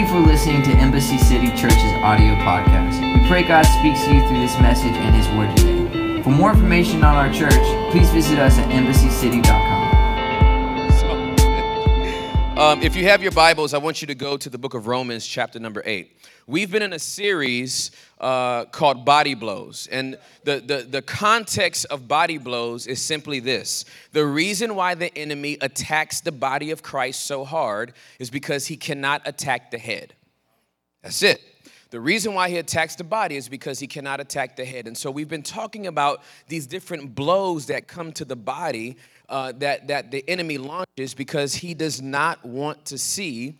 you 0.00 0.06
for 0.06 0.18
listening 0.18 0.62
to 0.62 0.70
Embassy 0.70 1.18
City 1.18 1.48
Church's 1.48 1.92
audio 2.02 2.34
podcast. 2.36 3.00
We 3.00 3.28
pray 3.28 3.42
God 3.42 3.64
speaks 3.64 4.02
to 4.04 4.14
you 4.14 4.26
through 4.28 4.40
this 4.40 4.58
message 4.58 4.92
and 4.92 5.14
His 5.14 5.28
Word 5.36 5.54
today. 5.56 6.22
For 6.22 6.30
more 6.30 6.52
information 6.52 7.04
on 7.04 7.16
our 7.16 7.30
church, 7.30 7.52
please 7.90 8.08
visit 8.10 8.38
us 8.38 8.56
at 8.56 8.68
embassycity.com. 8.70 9.79
Um, 12.60 12.82
if 12.82 12.94
you 12.94 13.04
have 13.04 13.22
your 13.22 13.32
Bibles, 13.32 13.72
I 13.72 13.78
want 13.78 14.02
you 14.02 14.06
to 14.08 14.14
go 14.14 14.36
to 14.36 14.50
the 14.50 14.58
book 14.58 14.74
of 14.74 14.86
Romans, 14.86 15.26
chapter 15.26 15.58
number 15.58 15.82
eight. 15.86 16.20
We've 16.46 16.70
been 16.70 16.82
in 16.82 16.92
a 16.92 16.98
series 16.98 17.90
uh, 18.20 18.66
called 18.66 19.02
Body 19.06 19.32
Blows. 19.32 19.88
And 19.90 20.18
the, 20.44 20.60
the, 20.60 20.86
the 20.86 21.00
context 21.00 21.86
of 21.86 22.06
body 22.06 22.36
blows 22.36 22.86
is 22.86 23.00
simply 23.00 23.40
this 23.40 23.86
the 24.12 24.26
reason 24.26 24.74
why 24.74 24.94
the 24.94 25.16
enemy 25.16 25.56
attacks 25.62 26.20
the 26.20 26.32
body 26.32 26.70
of 26.70 26.82
Christ 26.82 27.24
so 27.24 27.46
hard 27.46 27.94
is 28.18 28.28
because 28.28 28.66
he 28.66 28.76
cannot 28.76 29.22
attack 29.24 29.70
the 29.70 29.78
head. 29.78 30.12
That's 31.02 31.22
it. 31.22 31.40
The 31.88 32.00
reason 32.00 32.34
why 32.34 32.50
he 32.50 32.58
attacks 32.58 32.94
the 32.94 33.04
body 33.04 33.36
is 33.36 33.48
because 33.48 33.80
he 33.80 33.86
cannot 33.86 34.20
attack 34.20 34.56
the 34.56 34.64
head. 34.64 34.86
And 34.86 34.96
so 34.96 35.10
we've 35.10 35.28
been 35.28 35.42
talking 35.42 35.88
about 35.88 36.22
these 36.46 36.66
different 36.66 37.14
blows 37.14 37.66
that 37.66 37.88
come 37.88 38.12
to 38.12 38.24
the 38.24 38.36
body 38.36 38.96
uh, 39.30 39.52
that, 39.52 39.88
that 39.88 40.10
the 40.10 40.28
enemy 40.28 40.58
launches 40.58 41.14
because 41.14 41.54
he 41.54 41.72
does 41.72 42.02
not 42.02 42.44
want 42.44 42.84
to 42.86 42.98
see 42.98 43.58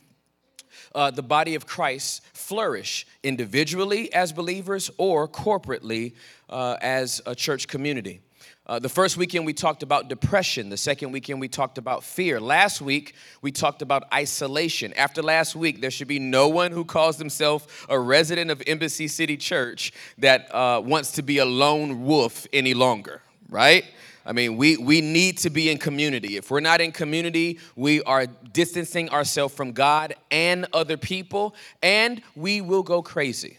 uh, 0.94 1.10
the 1.10 1.22
body 1.22 1.54
of 1.54 1.66
Christ 1.66 2.22
flourish 2.32 3.06
individually 3.22 4.12
as 4.12 4.32
believers 4.32 4.90
or 4.98 5.28
corporately 5.28 6.14
uh, 6.48 6.76
as 6.80 7.22
a 7.24 7.34
church 7.34 7.68
community. 7.68 8.20
Uh, 8.66 8.78
the 8.78 8.88
first 8.88 9.16
weekend 9.16 9.46
we 9.46 9.52
talked 9.52 9.82
about 9.82 10.08
depression. 10.08 10.68
The 10.68 10.76
second 10.76 11.10
weekend 11.10 11.40
we 11.40 11.48
talked 11.48 11.78
about 11.78 12.04
fear. 12.04 12.40
Last 12.40 12.80
week 12.80 13.14
we 13.42 13.50
talked 13.50 13.82
about 13.82 14.04
isolation. 14.12 14.92
After 14.94 15.22
last 15.22 15.56
week, 15.56 15.80
there 15.80 15.90
should 15.90 16.06
be 16.06 16.20
no 16.20 16.48
one 16.48 16.70
who 16.70 16.84
calls 16.84 17.16
themselves 17.16 17.66
a 17.88 17.98
resident 17.98 18.50
of 18.50 18.62
Embassy 18.68 19.08
City 19.08 19.36
Church 19.36 19.92
that 20.18 20.54
uh, 20.54 20.80
wants 20.84 21.12
to 21.12 21.22
be 21.22 21.38
a 21.38 21.44
lone 21.44 22.04
wolf 22.04 22.46
any 22.52 22.74
longer, 22.74 23.22
right? 23.48 23.84
I 24.24 24.32
mean, 24.32 24.56
we, 24.56 24.76
we 24.76 25.00
need 25.00 25.38
to 25.38 25.50
be 25.50 25.70
in 25.70 25.78
community. 25.78 26.36
If 26.36 26.50
we're 26.50 26.60
not 26.60 26.80
in 26.80 26.92
community, 26.92 27.58
we 27.74 28.02
are 28.02 28.26
distancing 28.26 29.08
ourselves 29.10 29.54
from 29.54 29.72
God 29.72 30.14
and 30.30 30.66
other 30.72 30.96
people, 30.96 31.54
and 31.82 32.20
we 32.36 32.60
will 32.60 32.82
go 32.82 33.02
crazy. 33.02 33.56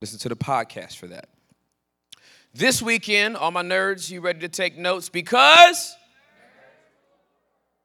Listen 0.00 0.18
to 0.20 0.28
the 0.28 0.36
podcast 0.36 0.96
for 0.96 1.06
that. 1.08 1.28
This 2.54 2.82
weekend, 2.82 3.36
all 3.36 3.50
my 3.50 3.62
nerds, 3.62 4.10
you 4.10 4.20
ready 4.20 4.40
to 4.40 4.48
take 4.48 4.76
notes? 4.76 5.08
Because 5.08 5.94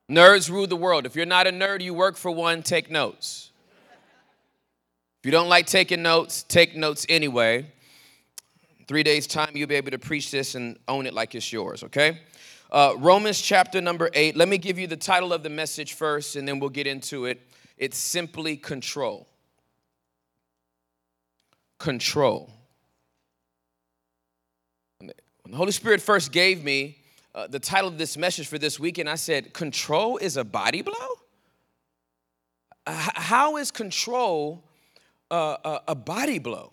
nerds 0.09 0.49
rule 0.49 0.67
the 0.67 0.75
world. 0.75 1.05
If 1.05 1.15
you're 1.15 1.25
not 1.25 1.47
a 1.47 1.51
nerd, 1.51 1.81
you 1.81 1.93
work 1.93 2.17
for 2.17 2.31
one, 2.31 2.63
take 2.63 2.89
notes. 2.89 3.51
If 5.21 5.25
you 5.25 5.31
don't 5.31 5.49
like 5.49 5.67
taking 5.67 6.01
notes, 6.01 6.43
take 6.43 6.75
notes 6.75 7.05
anyway. 7.09 7.71
Three 8.87 9.03
days' 9.03 9.27
time, 9.27 9.51
you'll 9.53 9.67
be 9.67 9.75
able 9.75 9.91
to 9.91 9.99
preach 9.99 10.31
this 10.31 10.55
and 10.55 10.79
own 10.87 11.05
it 11.05 11.13
like 11.13 11.35
it's 11.35 11.51
yours, 11.51 11.83
okay? 11.83 12.21
Uh, 12.71 12.93
Romans 12.97 13.41
chapter 13.41 13.81
number 13.81 14.09
eight. 14.13 14.37
Let 14.37 14.47
me 14.47 14.57
give 14.57 14.79
you 14.79 14.87
the 14.87 14.95
title 14.95 15.33
of 15.33 15.43
the 15.43 15.49
message 15.49 15.93
first, 15.93 16.37
and 16.37 16.47
then 16.47 16.59
we'll 16.59 16.69
get 16.69 16.87
into 16.87 17.25
it. 17.25 17.41
It's 17.77 17.97
simply 17.97 18.55
control. 18.55 19.27
Control. 21.79 22.49
When 24.99 25.11
the 25.51 25.57
Holy 25.57 25.71
Spirit 25.71 26.01
first 26.01 26.31
gave 26.31 26.63
me 26.63 26.97
uh, 27.35 27.47
the 27.47 27.59
title 27.59 27.89
of 27.89 27.97
this 27.97 28.17
message 28.17 28.47
for 28.47 28.57
this 28.57 28.79
weekend, 28.79 29.09
I 29.09 29.15
said, 29.15 29.53
Control 29.53 30.17
is 30.17 30.37
a 30.37 30.43
body 30.43 30.81
blow? 30.81 30.93
how 32.89 33.57
is 33.57 33.69
control 33.69 34.63
uh, 35.29 35.57
a, 35.65 35.81
a 35.89 35.95
body 35.95 36.39
blow? 36.39 36.71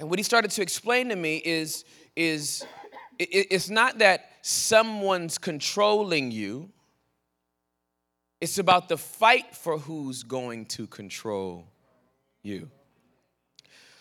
And 0.00 0.08
what 0.08 0.18
he 0.18 0.22
started 0.22 0.50
to 0.52 0.62
explain 0.62 1.08
to 1.08 1.16
me 1.16 1.42
is, 1.44 1.84
is 2.14 2.64
it's 3.18 3.68
not 3.68 3.98
that 3.98 4.30
someone's 4.42 5.38
controlling 5.38 6.30
you, 6.30 6.70
it's 8.40 8.58
about 8.58 8.88
the 8.88 8.96
fight 8.96 9.56
for 9.56 9.78
who's 9.78 10.22
going 10.22 10.66
to 10.66 10.86
control 10.86 11.66
you. 12.42 12.70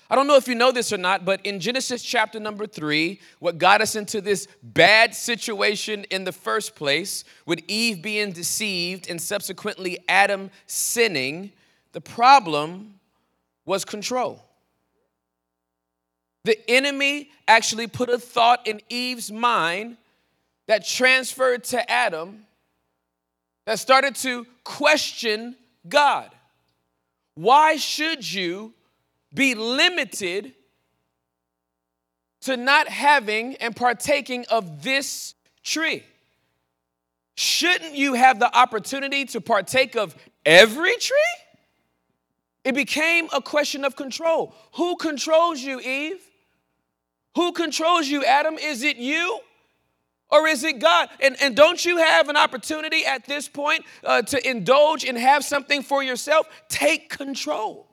I 0.10 0.16
don't 0.16 0.28
know 0.28 0.36
if 0.36 0.48
you 0.48 0.56
know 0.56 0.72
this 0.72 0.94
or 0.94 0.98
not, 0.98 1.26
but 1.26 1.46
in 1.46 1.60
Genesis 1.60 2.02
chapter 2.02 2.40
number 2.40 2.66
three, 2.66 3.20
what 3.40 3.58
got 3.58 3.82
us 3.82 3.96
into 3.96 4.22
this 4.22 4.48
bad 4.64 5.14
situation 5.14 6.06
in 6.06 6.24
the 6.24 6.32
first 6.32 6.76
place, 6.76 7.26
with 7.46 7.60
Eve 7.68 8.02
being 8.02 8.32
deceived 8.32 9.10
and 9.10 9.22
subsequently 9.22 9.98
Adam 10.08 10.50
sinning, 10.66 11.52
the 11.92 12.00
problem 12.00 13.00
was 13.66 13.84
control. 13.84 14.47
The 16.48 16.72
enemy 16.72 17.30
actually 17.46 17.88
put 17.88 18.08
a 18.10 18.18
thought 18.18 18.68
in 18.68 18.80
Eve's 18.88 19.30
mind 19.34 19.98
that 20.68 20.86
transferred 20.86 21.66
to 21.66 21.92
Adam 21.92 22.46
that 23.66 23.80
started 23.80 24.16
to 24.16 24.48
question 24.64 25.58
God. 25.90 26.32
Why 27.36 27.76
should 27.76 28.32
you 28.32 28.74
be 29.34 29.56
limited 29.56 30.54
to 32.44 32.56
not 32.56 32.88
having 32.88 33.58
and 33.58 33.76
partaking 33.76 34.46
of 34.50 34.84
this 34.84 35.36
tree? 35.66 36.06
Shouldn't 37.36 37.96
you 37.96 38.14
have 38.14 38.40
the 38.40 38.58
opportunity 38.58 39.26
to 39.26 39.42
partake 39.42 39.98
of 39.98 40.16
every 40.46 40.96
tree? 40.96 41.18
It 42.64 42.74
became 42.74 43.28
a 43.34 43.42
question 43.42 43.84
of 43.84 43.98
control. 43.98 44.56
Who 44.76 44.96
controls 44.96 45.60
you, 45.60 45.82
Eve? 45.82 46.24
Who 47.38 47.52
controls 47.52 48.08
you, 48.08 48.26
Adam? 48.26 48.58
Is 48.58 48.82
it 48.82 48.98
you? 48.98 49.40
Or 50.32 50.48
is 50.48 50.64
it 50.64 50.80
God? 50.80 51.08
And, 51.20 51.38
and 51.40 51.56
don't 51.56 51.86
you 51.86 51.98
have 51.98 52.30
an 52.30 52.36
opportunity 52.36 53.06
at 53.06 53.26
this 53.26 53.48
point 53.48 53.86
uh, 54.04 54.24
to 54.24 54.50
indulge 54.50 55.06
and 55.06 55.16
have 55.16 55.46
something 55.46 55.84
for 55.84 56.02
yourself? 56.02 56.48
Take 56.68 57.12
control. 57.12 57.88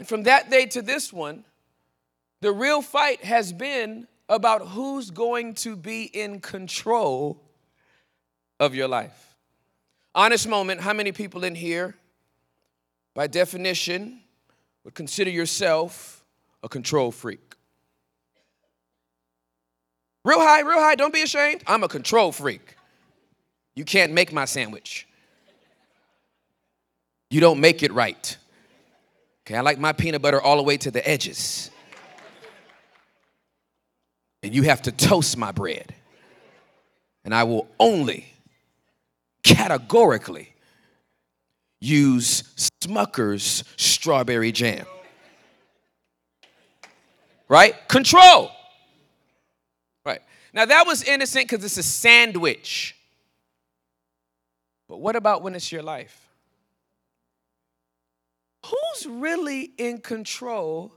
And 0.00 0.08
from 0.08 0.24
that 0.24 0.50
day 0.50 0.66
to 0.66 0.82
this 0.82 1.12
one, 1.12 1.44
the 2.40 2.50
real 2.50 2.82
fight 2.82 3.22
has 3.22 3.52
been 3.52 4.08
about 4.28 4.66
who's 4.66 5.12
going 5.12 5.54
to 5.54 5.76
be 5.76 6.02
in 6.02 6.40
control 6.40 7.40
of 8.58 8.74
your 8.74 8.88
life. 8.88 9.36
Honest 10.12 10.48
moment 10.48 10.80
how 10.80 10.92
many 10.92 11.12
people 11.12 11.44
in 11.44 11.54
here, 11.54 11.94
by 13.14 13.28
definition, 13.28 14.22
would 14.82 14.94
consider 14.94 15.30
yourself 15.30 16.19
a 16.62 16.68
control 16.68 17.10
freak. 17.10 17.40
Real 20.24 20.40
high, 20.40 20.60
real 20.60 20.78
high, 20.78 20.94
don't 20.94 21.14
be 21.14 21.22
ashamed. 21.22 21.62
I'm 21.66 21.82
a 21.82 21.88
control 21.88 22.30
freak. 22.32 22.76
You 23.74 23.84
can't 23.84 24.12
make 24.12 24.32
my 24.32 24.44
sandwich. 24.44 25.06
You 27.30 27.40
don't 27.40 27.60
make 27.60 27.82
it 27.82 27.92
right. 27.92 28.36
Okay, 29.46 29.56
I 29.56 29.62
like 29.62 29.78
my 29.78 29.92
peanut 29.92 30.20
butter 30.20 30.40
all 30.40 30.56
the 30.56 30.62
way 30.62 30.76
to 30.78 30.90
the 30.90 31.08
edges. 31.08 31.70
And 34.42 34.54
you 34.54 34.62
have 34.64 34.82
to 34.82 34.92
toast 34.92 35.36
my 35.36 35.52
bread. 35.52 35.94
And 37.24 37.34
I 37.34 37.44
will 37.44 37.68
only 37.78 38.26
categorically 39.42 40.54
use 41.80 42.42
Smucker's 42.82 43.64
strawberry 43.76 44.52
jam 44.52 44.86
right? 47.50 47.74
Control. 47.88 48.50
Right. 50.06 50.22
Now 50.54 50.64
that 50.64 50.86
was 50.86 51.02
innocent 51.02 51.48
because 51.48 51.62
it's 51.62 51.76
a 51.76 51.82
sandwich. 51.82 52.96
But 54.88 55.00
what 55.00 55.16
about 55.16 55.42
when 55.42 55.54
it's 55.54 55.70
your 55.70 55.82
life? 55.82 56.28
Who's 58.64 59.06
really 59.06 59.72
in 59.76 59.98
control 59.98 60.94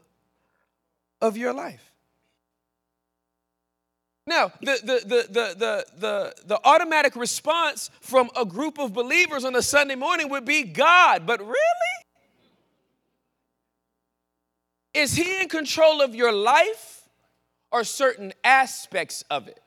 of 1.22 1.38
your 1.38 1.54
life? 1.54 1.92
Now, 4.26 4.54
the, 4.62 4.80
the, 4.84 5.00
the, 5.06 5.28
the, 5.30 5.86
the, 5.98 6.34
the, 6.46 6.60
automatic 6.64 7.16
response 7.18 7.92
from 8.00 8.30
a 8.38 8.46
group 8.46 8.80
of 8.80 8.94
believers 8.94 9.44
on 9.44 9.54
a 9.54 9.62
Sunday 9.62 9.96
morning 9.96 10.30
would 10.30 10.46
be 10.46 10.64
God, 10.64 11.26
but 11.26 11.42
really? 11.42 12.03
Is 14.94 15.16
He 15.16 15.42
in 15.42 15.50
control 15.50 16.02
of 16.02 16.14
your 16.14 16.32
life 16.32 17.08
or 17.72 17.84
certain 17.84 18.34
aspects 18.44 19.24
of 19.30 19.48
it? 19.48 19.60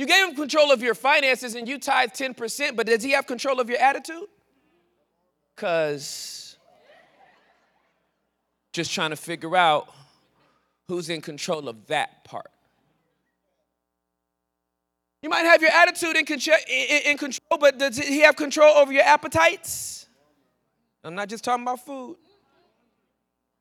You 0.00 0.06
gave 0.06 0.30
him 0.30 0.34
control 0.34 0.72
of 0.72 0.80
your 0.80 0.94
finances 0.94 1.54
and 1.54 1.68
you 1.68 1.78
tithe 1.78 2.12
10%, 2.12 2.74
but 2.74 2.86
does 2.86 3.02
he 3.02 3.10
have 3.10 3.26
control 3.26 3.60
of 3.60 3.68
your 3.68 3.78
attitude? 3.78 4.28
Because 5.54 6.56
just 8.72 8.92
trying 8.92 9.10
to 9.10 9.16
figure 9.16 9.54
out 9.56 9.92
who's 10.88 11.10
in 11.10 11.20
control 11.20 11.68
of 11.68 11.86
that 11.88 12.24
part. 12.24 12.50
You 15.22 15.28
might 15.28 15.44
have 15.44 15.60
your 15.60 15.70
attitude 15.70 16.16
in, 16.16 16.24
in, 17.04 17.18
control, 17.18 17.58
but 17.60 17.76
does 17.78 17.98
he 17.98 18.20
have 18.20 18.36
control 18.36 18.74
over 18.74 18.90
your 18.90 19.02
appetites? 19.02 19.99
I'm 21.02 21.14
not 21.14 21.28
just 21.28 21.44
talking 21.44 21.62
about 21.62 21.84
food. 21.84 22.16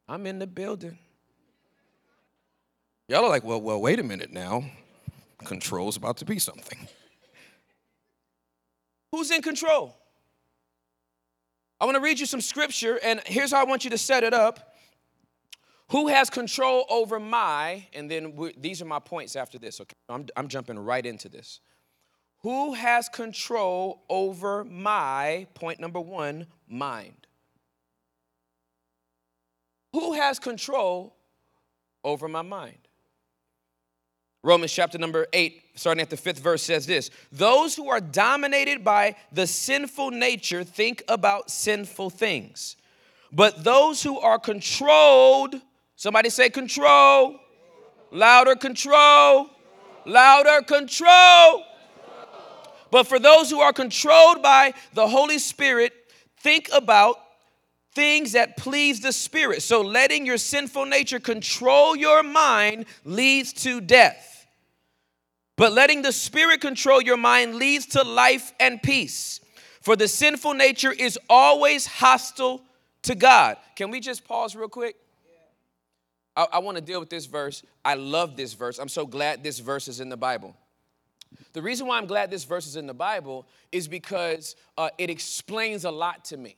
I'm 0.08 0.26
in 0.26 0.40
the 0.40 0.48
building. 0.48 0.98
Y'all 3.08 3.24
are 3.24 3.30
like, 3.30 3.44
well, 3.44 3.62
well, 3.62 3.82
wait 3.82 4.00
a 4.00 4.04
minute 4.04 4.32
now. 4.32 4.64
Control's 5.46 5.98
about 5.98 6.18
to 6.18 6.26
be 6.26 6.38
something. 6.38 6.88
Who's 9.12 9.32
in 9.32 9.42
control? 9.42 9.96
I 11.80 11.86
want 11.86 11.96
to 11.96 12.02
read 12.02 12.20
you 12.20 12.26
some 12.26 12.42
scripture, 12.42 13.00
and 13.02 13.22
here's 13.26 13.52
how 13.52 13.62
I 13.62 13.64
want 13.64 13.84
you 13.84 13.90
to 13.92 13.98
set 13.98 14.24
it 14.24 14.34
up. 14.34 14.76
Who 15.92 16.08
has 16.08 16.30
control 16.30 16.86
over 16.90 17.20
my, 17.20 17.88
and 17.94 18.12
then 18.12 18.38
these 18.58 18.82
are 18.82 18.86
my 18.86 19.00
points 19.00 19.36
after 19.36 19.58
this, 19.58 19.80
okay? 19.82 19.96
I'm, 20.08 20.28
I'm 20.36 20.48
jumping 20.50 20.78
right 20.78 21.04
into 21.04 21.30
this. 21.30 21.62
Who 22.42 22.74
has 22.74 23.10
control 23.10 24.04
over 24.10 24.64
my, 24.66 25.48
point 25.56 25.80
number 25.80 26.00
one, 26.00 26.46
mind? 26.68 27.28
Who 29.94 30.14
has 30.14 30.40
control 30.40 31.16
over 32.04 32.28
my 32.28 32.42
mind? 32.42 32.78
Romans 34.42 34.72
chapter 34.72 34.98
number 34.98 35.28
8, 35.34 35.62
starting 35.76 36.02
at 36.02 36.10
the 36.10 36.16
fifth 36.16 36.40
verse, 36.40 36.64
says 36.64 36.86
this 36.86 37.10
Those 37.32 37.76
who 37.76 37.90
are 37.90 38.00
dominated 38.00 38.84
by 38.84 39.16
the 39.32 39.46
sinful 39.46 40.12
nature 40.12 40.64
think 40.64 41.04
about 41.08 41.52
sinful 41.52 42.12
things. 42.12 42.78
But 43.32 43.64
those 43.64 44.02
who 44.02 44.20
are 44.20 44.40
controlled, 44.40 45.56
somebody 45.96 46.30
say 46.30 46.50
control, 46.50 47.40
louder 48.12 48.56
control, 48.56 49.50
louder 50.06 50.62
control. 50.62 51.64
But 52.92 53.08
for 53.08 53.20
those 53.20 53.52
who 53.52 53.60
are 53.60 53.74
controlled 53.74 54.42
by 54.42 54.74
the 54.94 55.08
Holy 55.08 55.38
Spirit, 55.38 55.94
think 56.38 56.70
about 56.74 57.18
things 58.00 58.32
that 58.32 58.56
please 58.56 59.02
the 59.02 59.12
Spirit. 59.12 59.62
So 59.62 59.82
letting 59.82 60.26
your 60.26 60.38
sinful 60.38 60.86
nature 60.86 61.20
control 61.20 61.98
your 61.98 62.24
mind 62.24 62.86
leads 63.04 63.52
to 63.64 63.82
death. 63.82 64.48
But 65.58 65.74
letting 65.74 66.02
the 66.02 66.14
Spirit 66.14 66.62
control 66.62 67.02
your 67.02 67.18
mind 67.18 67.56
leads 67.56 67.88
to 67.88 68.04
life 68.04 68.54
and 68.58 68.82
peace. 68.82 69.42
For 69.82 69.98
the 69.98 70.08
sinful 70.08 70.54
nature 70.54 70.94
is 70.94 71.20
always 71.30 71.86
hostile 71.86 72.62
to 73.02 73.16
God. 73.16 73.58
Can 73.76 73.92
we 73.92 74.00
just 74.00 74.24
pause 74.24 74.56
real 74.56 74.70
quick? 74.70 74.96
I, 76.38 76.48
I 76.54 76.60
want 76.60 76.78
to 76.78 76.82
deal 76.82 77.02
with 77.02 77.10
this 77.10 77.26
verse. 77.26 77.64
I 77.84 77.96
love 77.96 78.38
this 78.38 78.54
verse. 78.54 78.80
I'm 78.80 78.88
so 78.88 79.06
glad 79.06 79.44
this 79.44 79.60
verse 79.60 79.90
is 79.90 80.00
in 80.00 80.08
the 80.08 80.16
Bible. 80.16 80.56
The 81.52 81.62
reason 81.62 81.86
why 81.86 81.98
I'm 81.98 82.08
glad 82.08 82.32
this 82.32 82.46
verse 82.46 82.66
is 82.66 82.78
in 82.78 82.88
the 82.88 82.94
Bible 82.94 83.46
is 83.74 83.90
because 83.90 84.56
uh, 84.78 84.90
it 84.98 85.10
explains 85.10 85.84
a 85.84 85.92
lot 85.92 86.24
to 86.26 86.38
me. 86.38 86.56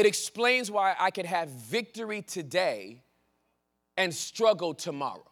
It 0.00 0.06
explains 0.06 0.70
why 0.70 0.96
I 0.98 1.10
could 1.10 1.26
have 1.26 1.50
victory 1.50 2.22
today 2.22 3.02
and 3.98 4.14
struggle 4.14 4.72
tomorrow. 4.72 5.30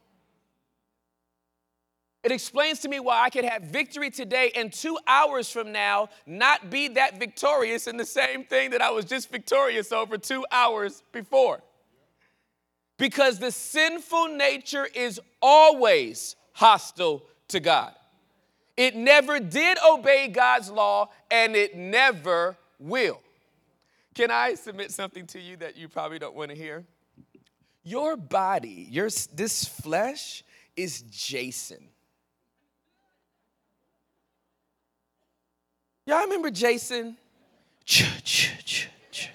It 2.23 2.33
explains 2.33 2.81
to 2.81 2.89
me 2.91 3.01
why 3.01 3.23
I 3.23 3.31
could 3.31 3.47
have 3.47 3.63
victory 3.63 4.11
today 4.11 4.53
and 4.55 4.71
two 4.71 4.99
hours 5.07 5.51
from 5.51 5.73
now 5.73 6.11
not 6.27 6.69
be 6.69 6.89
that 6.89 7.19
victorious 7.19 7.87
in 7.87 7.97
the 7.97 8.05
same 8.05 8.45
thing 8.45 8.73
that 8.73 8.83
I 8.83 8.91
was 8.91 9.07
just 9.07 9.31
victorious 9.31 9.91
over 9.91 10.19
two 10.19 10.45
hours 10.53 11.03
before. 11.13 11.63
Because 12.99 13.39
the 13.39 13.51
sinful 13.51 14.29
nature 14.37 14.85
is 14.85 15.19
always 15.41 16.37
hostile 16.53 17.23
to 17.49 17.59
God. 17.59 17.95
It 18.77 18.95
never 18.95 19.41
did 19.41 19.79
obey 19.91 20.29
God's 20.29 20.71
law 20.71 21.09
and 21.31 21.57
it 21.57 21.75
never 21.75 22.59
will. 22.79 23.23
Can 24.19 24.33
I 24.33 24.55
submit 24.55 24.91
something 24.91 25.29
to 25.29 25.41
you 25.41 25.57
that 25.59 25.77
you 25.77 25.89
probably 25.89 26.19
don't 26.19 26.35
want 26.35 26.51
to 26.51 26.57
hear? 26.57 26.85
Your 27.85 28.17
body, 28.17 28.89
your, 28.91 29.09
this 29.33 29.65
flesh 29.65 30.43
is 30.77 31.03
Jason. 31.03 31.79
Y'all 36.05 36.23
remember 36.23 36.51
Jason? 36.51 37.17
Ch, 37.85 38.07
ch, 38.25 38.65
ch, 38.65 38.89
ch. 39.13 39.31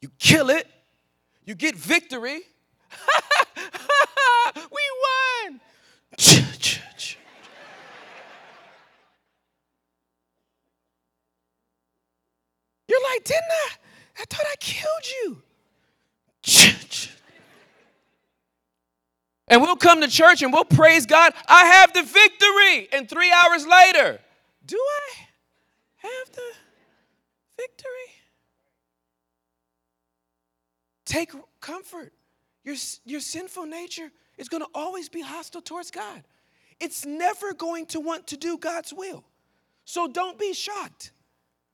You 0.00 0.08
kill 0.20 0.50
it, 0.50 0.68
you 1.44 1.56
get 1.56 1.74
victory. 1.74 2.42
we 4.54 4.84
won. 5.02 5.60
You're 12.90 12.98
like, 13.02 13.09
didn't 13.24 13.42
I? 13.50 13.70
I 14.20 14.24
thought 14.28 14.46
I 14.50 14.56
killed 14.58 15.06
you. 15.24 15.42
And 19.50 19.60
we'll 19.60 19.76
come 19.76 20.00
to 20.00 20.06
church 20.06 20.42
and 20.42 20.52
we'll 20.52 20.64
praise 20.64 21.06
God. 21.06 21.34
I 21.48 21.64
have 21.64 21.92
the 21.92 22.02
victory. 22.02 22.88
And 22.92 23.10
three 23.10 23.32
hours 23.32 23.66
later, 23.66 24.20
do 24.64 24.76
I 24.78 25.14
have 25.96 26.32
the 26.32 26.52
victory? 27.56 27.88
Take 31.04 31.32
comfort. 31.60 32.12
Your, 32.62 32.76
your 33.04 33.18
sinful 33.18 33.66
nature 33.66 34.12
is 34.38 34.48
going 34.48 34.62
to 34.62 34.68
always 34.72 35.08
be 35.08 35.20
hostile 35.20 35.60
towards 35.60 35.90
God. 35.90 36.22
It's 36.78 37.04
never 37.04 37.52
going 37.52 37.86
to 37.86 37.98
want 37.98 38.28
to 38.28 38.36
do 38.36 38.56
God's 38.56 38.94
will. 38.94 39.24
So 39.84 40.06
don't 40.06 40.38
be 40.38 40.52
shocked 40.54 41.10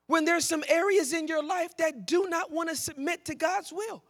when 0.06 0.24
there's 0.24 0.44
some 0.44 0.64
areas 0.68 1.12
in 1.12 1.26
your 1.26 1.42
life 1.42 1.76
that 1.78 2.06
do 2.06 2.28
not 2.28 2.50
want 2.50 2.68
to 2.68 2.76
submit 2.76 3.24
to 3.26 3.34
God's 3.34 3.72
will. 3.72 4.02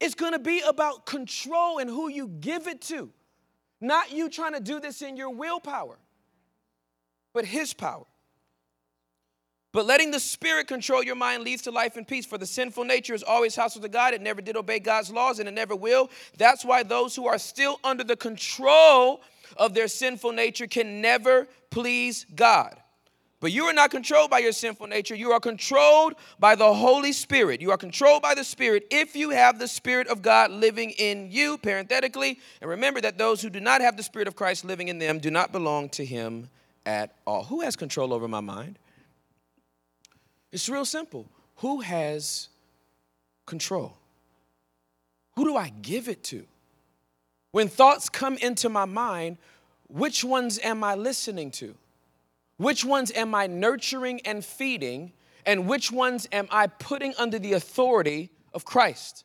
It's 0.00 0.14
going 0.14 0.32
to 0.32 0.38
be 0.38 0.60
about 0.60 1.04
control 1.04 1.78
and 1.78 1.90
who 1.90 2.08
you 2.08 2.28
give 2.28 2.66
it 2.66 2.80
to. 2.82 3.10
Not 3.80 4.12
you 4.12 4.28
trying 4.28 4.54
to 4.54 4.60
do 4.60 4.80
this 4.80 5.02
in 5.02 5.16
your 5.16 5.30
willpower, 5.30 5.98
but 7.32 7.44
His 7.44 7.74
power. 7.74 8.04
But 9.72 9.86
letting 9.86 10.10
the 10.10 10.18
Spirit 10.18 10.66
control 10.66 11.02
your 11.02 11.14
mind 11.14 11.44
leads 11.44 11.62
to 11.62 11.70
life 11.70 11.96
and 11.96 12.06
peace. 12.06 12.26
For 12.26 12.38
the 12.38 12.46
sinful 12.46 12.84
nature 12.84 13.14
is 13.14 13.22
always 13.22 13.54
hostile 13.54 13.82
to 13.82 13.88
God. 13.88 14.14
It 14.14 14.20
never 14.20 14.42
did 14.42 14.56
obey 14.56 14.80
God's 14.80 15.12
laws 15.12 15.38
and 15.38 15.48
it 15.48 15.52
never 15.52 15.76
will. 15.76 16.10
That's 16.36 16.64
why 16.64 16.82
those 16.82 17.14
who 17.14 17.28
are 17.28 17.38
still 17.38 17.78
under 17.84 18.02
the 18.02 18.16
control 18.16 19.22
of 19.56 19.74
their 19.74 19.86
sinful 19.86 20.32
nature 20.32 20.66
can 20.66 21.00
never 21.00 21.46
please 21.70 22.26
God. 22.34 22.79
But 23.40 23.52
you 23.52 23.64
are 23.64 23.72
not 23.72 23.90
controlled 23.90 24.30
by 24.30 24.40
your 24.40 24.52
sinful 24.52 24.86
nature. 24.86 25.14
You 25.14 25.32
are 25.32 25.40
controlled 25.40 26.14
by 26.38 26.54
the 26.54 26.74
Holy 26.74 27.12
Spirit. 27.12 27.62
You 27.62 27.70
are 27.70 27.78
controlled 27.78 28.20
by 28.20 28.34
the 28.34 28.44
Spirit 28.44 28.86
if 28.90 29.16
you 29.16 29.30
have 29.30 29.58
the 29.58 29.66
Spirit 29.66 30.08
of 30.08 30.20
God 30.20 30.50
living 30.50 30.90
in 30.90 31.30
you, 31.30 31.56
parenthetically. 31.56 32.38
And 32.60 32.68
remember 32.68 33.00
that 33.00 33.16
those 33.16 33.40
who 33.40 33.48
do 33.48 33.58
not 33.58 33.80
have 33.80 33.96
the 33.96 34.02
Spirit 34.02 34.28
of 34.28 34.36
Christ 34.36 34.66
living 34.66 34.88
in 34.88 34.98
them 34.98 35.18
do 35.18 35.30
not 35.30 35.52
belong 35.52 35.88
to 35.90 36.04
Him 36.04 36.50
at 36.84 37.14
all. 37.26 37.44
Who 37.44 37.62
has 37.62 37.76
control 37.76 38.12
over 38.12 38.28
my 38.28 38.40
mind? 38.40 38.78
It's 40.52 40.68
real 40.68 40.84
simple. 40.84 41.26
Who 41.56 41.80
has 41.80 42.48
control? 43.46 43.96
Who 45.36 45.44
do 45.44 45.56
I 45.56 45.72
give 45.80 46.10
it 46.10 46.22
to? 46.24 46.44
When 47.52 47.68
thoughts 47.68 48.10
come 48.10 48.36
into 48.36 48.68
my 48.68 48.84
mind, 48.84 49.38
which 49.88 50.22
ones 50.22 50.58
am 50.62 50.84
I 50.84 50.94
listening 50.94 51.50
to? 51.52 51.74
Which 52.60 52.84
ones 52.84 53.10
am 53.12 53.34
I 53.34 53.46
nurturing 53.46 54.20
and 54.26 54.44
feeding? 54.44 55.14
And 55.46 55.66
which 55.66 55.90
ones 55.90 56.28
am 56.30 56.46
I 56.50 56.66
putting 56.66 57.14
under 57.16 57.38
the 57.38 57.54
authority 57.54 58.28
of 58.52 58.66
Christ? 58.66 59.24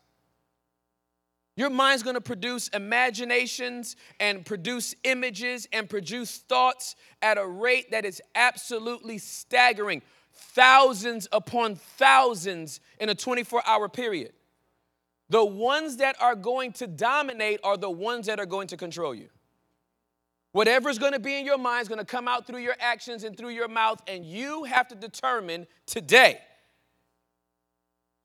Your 1.58 1.70
mind's 1.70 2.02
gonna 2.02 2.22
produce 2.22 2.70
imaginations 2.70 3.98
and 4.22 4.46
produce 4.46 4.96
images 5.04 5.68
and 5.74 5.90
produce 5.90 6.38
thoughts 6.38 6.96
at 7.22 7.38
a 7.38 7.46
rate 7.46 7.92
that 7.92 8.06
is 8.06 8.22
absolutely 8.36 9.18
staggering. 9.18 10.02
Thousands 10.32 11.28
upon 11.34 11.76
thousands 11.76 12.80
in 13.02 13.10
a 13.10 13.16
24 13.16 13.64
hour 13.68 13.90
period. 13.90 14.32
The 15.28 15.44
ones 15.44 15.98
that 15.98 16.16
are 16.22 16.36
going 16.36 16.72
to 16.74 16.88
dominate 16.88 17.60
are 17.66 17.76
the 17.76 17.92
ones 17.92 18.28
that 18.28 18.40
are 18.40 18.46
going 18.46 18.68
to 18.70 18.78
control 18.78 19.14
you. 19.14 19.28
Whatever's 20.56 20.98
going 20.98 21.12
to 21.12 21.20
be 21.20 21.38
in 21.38 21.46
your 21.46 21.58
mind 21.58 21.82
is 21.82 21.90
going 21.90 22.00
to 22.00 22.06
come 22.06 22.30
out 22.30 22.48
through 22.48 22.62
your 22.62 22.78
actions 22.80 23.26
and 23.26 23.36
through 23.36 23.50
your 23.50 23.68
mouth, 23.68 24.02
and 24.08 24.26
you 24.26 24.64
have 24.64 24.88
to 24.88 24.96
determine 24.96 25.68
today 25.86 26.40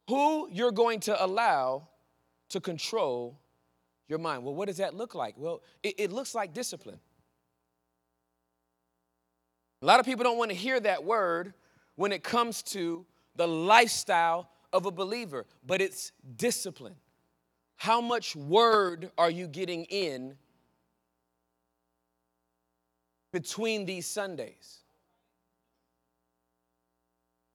who 0.06 0.48
you're 0.48 0.70
going 0.70 1.00
to 1.00 1.24
allow 1.24 1.88
to 2.50 2.60
control 2.60 3.36
your 4.06 4.20
mind. 4.20 4.44
Well, 4.44 4.54
what 4.54 4.68
does 4.68 4.76
that 4.76 4.94
look 4.94 5.16
like? 5.16 5.34
Well, 5.36 5.60
it, 5.82 5.96
it 5.98 6.12
looks 6.12 6.32
like 6.32 6.54
discipline. 6.54 7.00
A 9.82 9.86
lot 9.86 9.98
of 9.98 10.06
people 10.06 10.22
don't 10.22 10.38
want 10.38 10.52
to 10.52 10.56
hear 10.56 10.78
that 10.78 11.02
word 11.02 11.52
when 11.96 12.12
it 12.12 12.22
comes 12.22 12.62
to 12.62 13.04
the 13.34 13.48
lifestyle 13.48 14.48
of 14.72 14.86
a 14.86 14.92
believer, 14.92 15.46
but 15.66 15.80
it's 15.80 16.12
discipline. 16.36 16.94
How 17.74 18.00
much 18.00 18.36
word 18.36 19.10
are 19.18 19.30
you 19.32 19.48
getting 19.48 19.82
in 19.86 20.36
between 23.32 23.84
these 23.84 24.06
Sundays? 24.06 24.78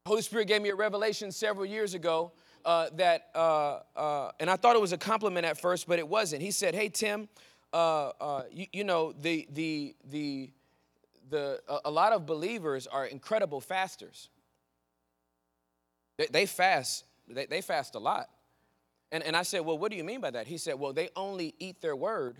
Holy 0.05 0.22
Spirit 0.22 0.48
gave 0.48 0.62
me 0.62 0.70
a 0.70 0.75
revelation 0.75 1.32
several 1.32 1.65
years 1.65 1.94
ago 1.94 2.32
uh, 2.63 2.89
that, 2.96 3.29
uh, 3.36 3.79
uh, 3.96 4.32
and 4.39 4.50
I 4.50 4.55
thought 4.55 4.75
it 4.75 4.82
was 4.82 4.94
a 4.94 4.98
compliment 4.98 5.46
at 5.46 5.60
first, 5.60 5.88
but 5.88 6.00
it 6.00 6.08
wasn't. 6.08 6.41
He 6.41 6.51
said, 6.51 6.75
"Hey 6.75 6.89
Tim, 6.89 7.27
uh, 7.74 8.10
uh, 8.20 8.44
you, 8.51 8.67
you, 8.72 8.84
know 8.84 9.13
the 9.13 9.48
the 9.51 9.96
the 10.10 10.51
the 11.29 11.62
a 11.84 11.91
lot 11.91 12.13
of 12.13 12.25
believers 12.25 12.88
are 12.88 13.05
incredible 13.05 13.62
fasters. 13.62 14.29
They, 16.17 16.27
they 16.27 16.46
fast. 16.46 17.05
They, 17.27 17.46
they 17.46 17.62
fast 17.62 17.96
a 17.96 18.00
lot." 18.00 18.29
And, 19.12 19.24
and 19.24 19.38
I 19.38 19.44
said, 19.44 19.62
Well, 19.62 19.77
what 19.77 19.91
do 19.91 19.98
you 19.98 20.03
mean 20.03 20.20
by 20.20 20.32
that? 20.32 20.48
He 20.48 20.58
said, 20.58 20.79
Well, 20.79 20.94
they 20.94 21.10
only 21.15 21.55
eat 21.60 21.82
their 21.82 21.96
word 21.96 22.38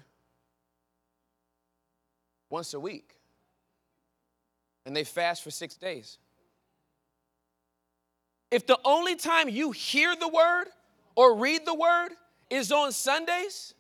once 2.50 2.74
a 2.74 2.80
week. 2.80 3.15
And 4.86 4.96
they 4.96 5.04
fast 5.04 5.44
for 5.44 5.52
six 5.52 5.76
days. 5.76 6.18
If 8.52 8.68
the 8.68 8.80
only 8.86 9.16
time 9.16 9.50
you 9.50 9.72
hear 9.72 10.16
the 10.16 10.28
word 10.28 10.66
or 11.16 11.36
read 11.36 11.66
the 11.66 11.74
word 11.74 12.10
is 12.50 12.72
on 12.72 12.92
Sundays, 12.92 13.74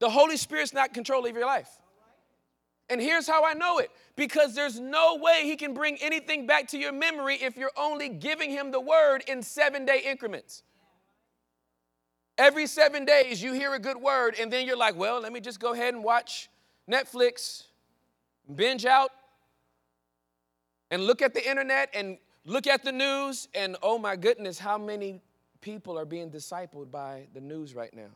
the 0.00 0.10
Holy 0.10 0.36
Spirit's 0.36 0.72
not 0.72 0.88
in 0.88 0.94
control 0.94 1.24
of 1.26 1.34
your 1.34 1.46
life. 1.46 1.70
And 2.90 3.00
here's 3.00 3.26
how 3.26 3.44
I 3.44 3.54
know 3.54 3.78
it 3.78 3.90
because 4.16 4.54
there's 4.54 4.80
no 4.80 5.16
way 5.16 5.42
He 5.44 5.56
can 5.56 5.74
bring 5.74 5.96
anything 6.00 6.46
back 6.46 6.68
to 6.68 6.78
your 6.78 6.92
memory 6.92 7.36
if 7.36 7.56
you're 7.56 7.70
only 7.76 8.08
giving 8.08 8.50
Him 8.50 8.70
the 8.70 8.80
word 8.80 9.22
in 9.28 9.42
seven 9.42 9.84
day 9.84 10.02
increments. 10.04 10.62
Every 12.36 12.66
seven 12.66 13.04
days, 13.04 13.42
you 13.42 13.52
hear 13.52 13.74
a 13.74 13.80
good 13.80 13.96
word, 13.96 14.36
and 14.40 14.52
then 14.52 14.64
you're 14.64 14.76
like, 14.76 14.96
well, 14.96 15.20
let 15.20 15.32
me 15.32 15.40
just 15.40 15.58
go 15.58 15.72
ahead 15.72 15.92
and 15.92 16.04
watch 16.04 16.48
Netflix, 16.88 17.64
binge 18.54 18.84
out, 18.84 19.10
and 20.90 21.04
look 21.04 21.22
at 21.22 21.34
the 21.34 21.48
internet 21.48 21.90
and 21.94 22.18
look 22.44 22.66
at 22.66 22.82
the 22.82 22.92
news, 22.92 23.48
and 23.54 23.76
oh 23.82 23.98
my 23.98 24.16
goodness, 24.16 24.58
how 24.58 24.78
many 24.78 25.20
people 25.60 25.98
are 25.98 26.04
being 26.04 26.30
discipled 26.30 26.90
by 26.90 27.26
the 27.34 27.40
news 27.40 27.74
right 27.74 27.94
now? 27.94 28.10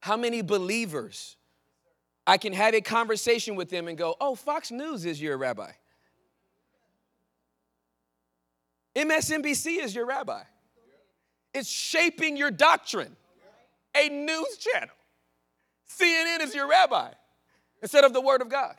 How 0.00 0.16
many 0.16 0.42
believers? 0.42 1.36
I 2.26 2.36
can 2.36 2.52
have 2.52 2.74
a 2.74 2.80
conversation 2.80 3.56
with 3.56 3.70
them 3.70 3.88
and 3.88 3.96
go, 3.96 4.14
oh, 4.20 4.34
Fox 4.34 4.70
News 4.70 5.06
is 5.06 5.20
your 5.20 5.38
rabbi. 5.38 5.70
MSNBC 8.94 9.82
is 9.82 9.94
your 9.94 10.04
rabbi. 10.04 10.42
It's 11.54 11.68
shaping 11.68 12.36
your 12.36 12.50
doctrine. 12.50 13.16
A 13.96 14.08
news 14.08 14.58
channel. 14.58 14.94
CNN 15.88 16.40
is 16.42 16.54
your 16.54 16.68
rabbi 16.68 17.12
instead 17.80 18.04
of 18.04 18.12
the 18.12 18.20
Word 18.20 18.42
of 18.42 18.48
God. 18.48 18.76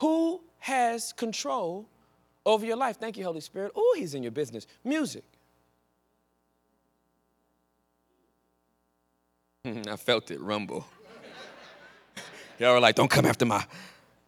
Who 0.00 0.40
has 0.66 1.12
control 1.12 1.86
over 2.44 2.66
your 2.66 2.76
life? 2.76 2.98
Thank 2.98 3.16
you, 3.16 3.24
Holy 3.24 3.40
Spirit. 3.40 3.70
Oh, 3.76 3.94
He's 3.96 4.14
in 4.14 4.22
your 4.24 4.32
business. 4.32 4.66
Music. 4.82 5.22
Hmm, 9.64 9.82
I 9.88 9.94
felt 9.94 10.32
it 10.32 10.40
rumble. 10.40 10.84
Y'all 12.58 12.74
were 12.74 12.80
like, 12.80 12.96
don't 12.96 13.10
come 13.10 13.26
after 13.26 13.46
my, 13.46 13.64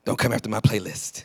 don't 0.05 0.19
come 0.19 0.33
after 0.33 0.49
my 0.49 0.61
playlist. 0.61 1.25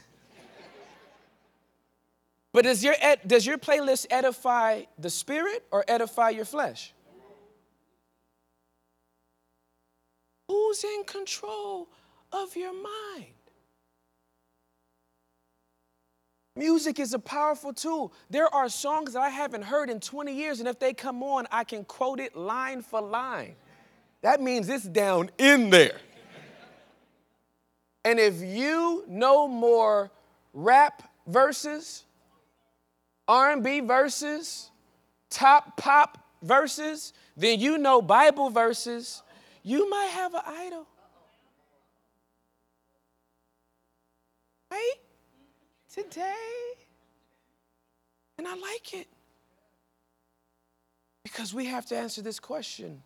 But 2.52 2.64
does 2.64 2.84
your, 2.84 2.96
does 3.26 3.46
your 3.46 3.60
playlist 3.60 4.08
edify 4.10 4.84
the 4.98 5.10
spirit 5.12 5.64
or 5.72 5.84
edify 5.88 6.30
your 6.30 6.46
flesh? 6.46 6.92
Who's 10.48 10.84
in 10.84 11.04
control 11.06 11.88
of 12.32 12.56
your 12.56 12.74
mind? 12.74 13.43
Music 16.56 17.00
is 17.00 17.14
a 17.14 17.20
powerful 17.20 17.74
tool. 17.74 18.14
There 18.30 18.54
are 18.54 18.70
songs 18.70 19.14
that 19.14 19.22
I 19.22 19.30
haven't 19.30 19.64
heard 19.64 19.90
in 19.90 20.00
20 20.00 20.34
years, 20.34 20.60
and 20.60 20.68
if 20.68 20.80
they 20.80 20.94
come 20.94 21.24
on, 21.24 21.48
I 21.52 21.64
can 21.64 21.84
quote 21.84 22.20
it 22.20 22.36
line 22.36 22.82
for 22.82 23.02
line. 23.02 23.56
That 24.22 24.40
means 24.40 24.70
it's 24.70 24.84
down 24.84 25.32
in 25.38 25.70
there. 25.70 26.00
And 28.06 28.20
if 28.20 28.42
you 28.42 29.04
know 29.08 29.48
more 29.48 30.12
rap 30.54 31.10
verses 31.26 32.06
R&B 33.28 33.82
verses, 33.82 34.70
top 35.30 35.78
pop 35.78 36.18
verses, 36.42 37.14
then 37.38 37.60
you 37.60 37.78
know 37.78 38.02
Bible 38.02 38.50
verses, 38.50 39.24
you 39.64 39.90
might 39.90 40.10
have 40.14 40.34
an 40.34 40.42
idol. 40.46 40.88
Right? 44.70 44.94
Today. 45.94 46.34
And 48.38 48.48
I 48.48 48.56
like 48.56 48.94
it. 48.94 49.08
Because 51.24 51.54
we 51.54 51.68
have 51.68 51.86
to 51.88 51.98
answer 51.98 52.22
this 52.22 52.40
question 52.40 53.02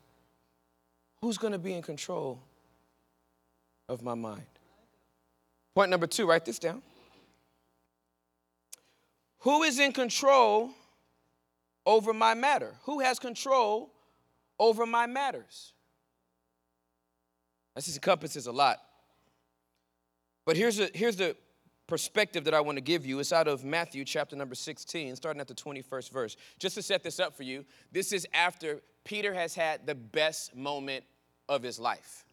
Who's 1.21 1.37
going 1.37 1.53
to 1.53 1.59
be 1.59 1.73
in 1.73 1.81
control 1.81 2.39
of 3.89 4.03
my 4.03 4.13
mind? 4.13 4.45
Point 5.73 5.89
number 5.89 6.07
two, 6.07 6.27
write 6.27 6.45
this 6.45 6.59
down. 6.59 6.81
Who 9.39 9.63
is 9.63 9.79
in 9.79 9.93
control 9.93 10.71
over 11.85 12.13
my 12.13 12.35
matter? 12.35 12.75
Who 12.83 12.99
has 12.99 13.17
control 13.17 13.89
over 14.59 14.85
my 14.85 15.07
matters? 15.07 15.73
This 17.75 17.93
encompasses 17.93 18.47
a 18.47 18.51
lot. 18.51 18.77
But 20.45 20.55
here's, 20.55 20.79
a, 20.79 20.89
here's 20.93 21.15
the 21.15 21.35
perspective 21.87 22.43
that 22.43 22.53
I 22.53 22.61
want 22.61 22.77
to 22.77 22.81
give 22.81 23.05
you. 23.05 23.19
It's 23.19 23.33
out 23.33 23.47
of 23.47 23.63
Matthew 23.63 24.03
chapter 24.05 24.35
number 24.35 24.55
16, 24.55 25.15
starting 25.15 25.39
at 25.41 25.47
the 25.47 25.55
21st 25.55 26.11
verse. 26.11 26.37
Just 26.59 26.75
to 26.75 26.81
set 26.81 27.03
this 27.03 27.19
up 27.19 27.35
for 27.35 27.43
you, 27.43 27.65
this 27.91 28.11
is 28.11 28.27
after 28.33 28.81
Peter 29.05 29.33
has 29.33 29.55
had 29.55 29.87
the 29.87 29.95
best 29.95 30.55
moment 30.55 31.05
of 31.47 31.63
his 31.63 31.79
life. 31.79 32.25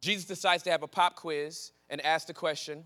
Jesus 0.00 0.24
decides 0.24 0.62
to 0.64 0.70
have 0.70 0.82
a 0.82 0.88
pop 0.88 1.16
quiz 1.16 1.72
and 1.88 2.00
ask 2.04 2.26
the 2.26 2.34
question 2.34 2.84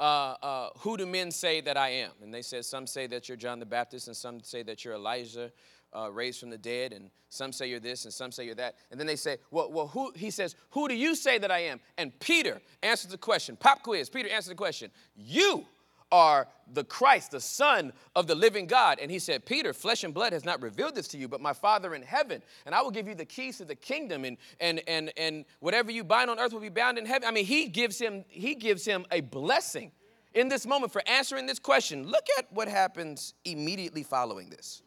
uh, 0.00 0.34
uh, 0.42 0.68
who 0.78 0.96
do 0.96 1.06
men 1.06 1.30
say 1.30 1.60
that 1.60 1.76
I 1.76 1.90
am? 1.90 2.10
And 2.22 2.34
they 2.34 2.42
said, 2.42 2.64
some 2.64 2.86
say 2.86 3.06
that 3.06 3.28
you're 3.28 3.36
John 3.36 3.60
the 3.60 3.66
Baptist, 3.66 4.08
and 4.08 4.16
some 4.16 4.42
say 4.42 4.62
that 4.64 4.84
you're 4.84 4.94
Elijah 4.94 5.52
uh, 5.94 6.10
raised 6.10 6.40
from 6.40 6.50
the 6.50 6.58
dead, 6.58 6.92
and 6.92 7.10
some 7.28 7.52
say 7.52 7.68
you're 7.68 7.80
this, 7.80 8.04
and 8.04 8.12
some 8.12 8.32
say 8.32 8.44
you're 8.46 8.54
that. 8.54 8.76
And 8.90 8.98
then 8.98 9.06
they 9.06 9.16
say, 9.16 9.38
well, 9.50 9.70
well, 9.70 9.86
who? 9.88 10.12
He 10.14 10.30
says, 10.30 10.54
who 10.70 10.88
do 10.88 10.94
you 10.94 11.14
say 11.14 11.38
that 11.38 11.50
I 11.50 11.60
am? 11.60 11.80
And 11.98 12.18
Peter 12.20 12.60
answers 12.82 13.10
the 13.10 13.18
question. 13.18 13.56
Pop 13.56 13.82
quiz. 13.82 14.08
Peter 14.08 14.28
answers 14.28 14.48
the 14.48 14.54
question. 14.54 14.90
You 15.16 15.66
are 16.12 16.46
the 16.72 16.84
Christ, 16.84 17.32
the 17.32 17.40
Son 17.40 17.92
of 18.14 18.28
the 18.28 18.36
living 18.36 18.68
God. 18.68 19.00
And 19.00 19.10
he 19.10 19.18
said, 19.18 19.44
Peter, 19.44 19.72
flesh 19.72 20.04
and 20.04 20.14
blood 20.14 20.32
has 20.32 20.44
not 20.44 20.62
revealed 20.62 20.94
this 20.94 21.08
to 21.08 21.18
you, 21.18 21.26
but 21.26 21.40
my 21.40 21.52
Father 21.52 21.92
in 21.92 22.02
heaven. 22.02 22.40
And 22.66 22.74
I 22.74 22.82
will 22.82 22.92
give 22.92 23.08
you 23.08 23.16
the 23.16 23.24
keys 23.24 23.58
to 23.58 23.64
the 23.64 23.74
kingdom, 23.74 24.24
and 24.24 24.36
and 24.60 24.80
and 24.86 25.12
and 25.16 25.44
whatever 25.58 25.90
you 25.90 26.04
bind 26.04 26.30
on 26.30 26.38
earth 26.38 26.52
will 26.52 26.60
be 26.60 26.68
bound 26.68 26.98
in 26.98 27.06
heaven. 27.06 27.28
I 27.28 27.32
mean, 27.32 27.44
he 27.44 27.66
gives 27.66 27.98
him, 27.98 28.24
he 28.28 28.54
gives 28.54 28.84
him 28.84 29.06
a 29.10 29.22
blessing 29.22 29.90
in 30.34 30.48
this 30.48 30.66
moment 30.66 30.92
for 30.92 31.02
answering 31.06 31.46
this 31.46 31.58
question. 31.58 32.06
Look 32.06 32.26
at 32.38 32.52
what 32.52 32.68
happens 32.68 33.34
immediately 33.44 34.04
following 34.04 34.50
this. 34.50 34.83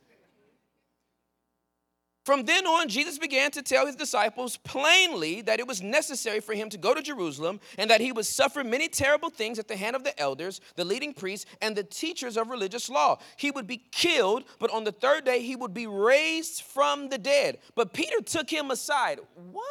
From 2.27 2.43
then 2.43 2.67
on, 2.67 2.89
Jesus 2.89 3.17
began 3.17 3.51
to 3.51 3.61
tell 3.61 3.85
his 3.85 3.95
disciples 3.95 4.57
plainly 4.57 5.39
that 5.43 5.61
it 5.61 5.65
was 5.65 5.81
necessary 5.81 6.41
for 6.41 6.53
him 6.53 6.67
to 6.71 6.77
go 6.77 6.93
to 6.93 7.01
Jerusalem 7.01 7.61
and 7.77 7.89
that 7.89 8.01
he 8.01 8.11
would 8.11 8.25
suffer 8.25 8.65
many 8.65 8.89
terrible 8.89 9.29
things 9.29 9.59
at 9.59 9.69
the 9.69 9.77
hand 9.77 9.95
of 9.95 10.03
the 10.03 10.19
elders, 10.19 10.59
the 10.75 10.83
leading 10.83 11.13
priests, 11.13 11.45
and 11.61 11.73
the 11.73 11.85
teachers 11.85 12.35
of 12.35 12.49
religious 12.49 12.89
law. 12.89 13.17
He 13.37 13.49
would 13.49 13.65
be 13.65 13.77
killed, 13.77 14.43
but 14.59 14.69
on 14.71 14.83
the 14.83 14.91
third 14.91 15.23
day 15.23 15.41
he 15.41 15.55
would 15.55 15.73
be 15.73 15.87
raised 15.87 16.63
from 16.63 17.07
the 17.07 17.17
dead. 17.17 17.59
But 17.75 17.93
Peter 17.93 18.19
took 18.19 18.49
him 18.49 18.71
aside. 18.71 19.21
What? 19.53 19.63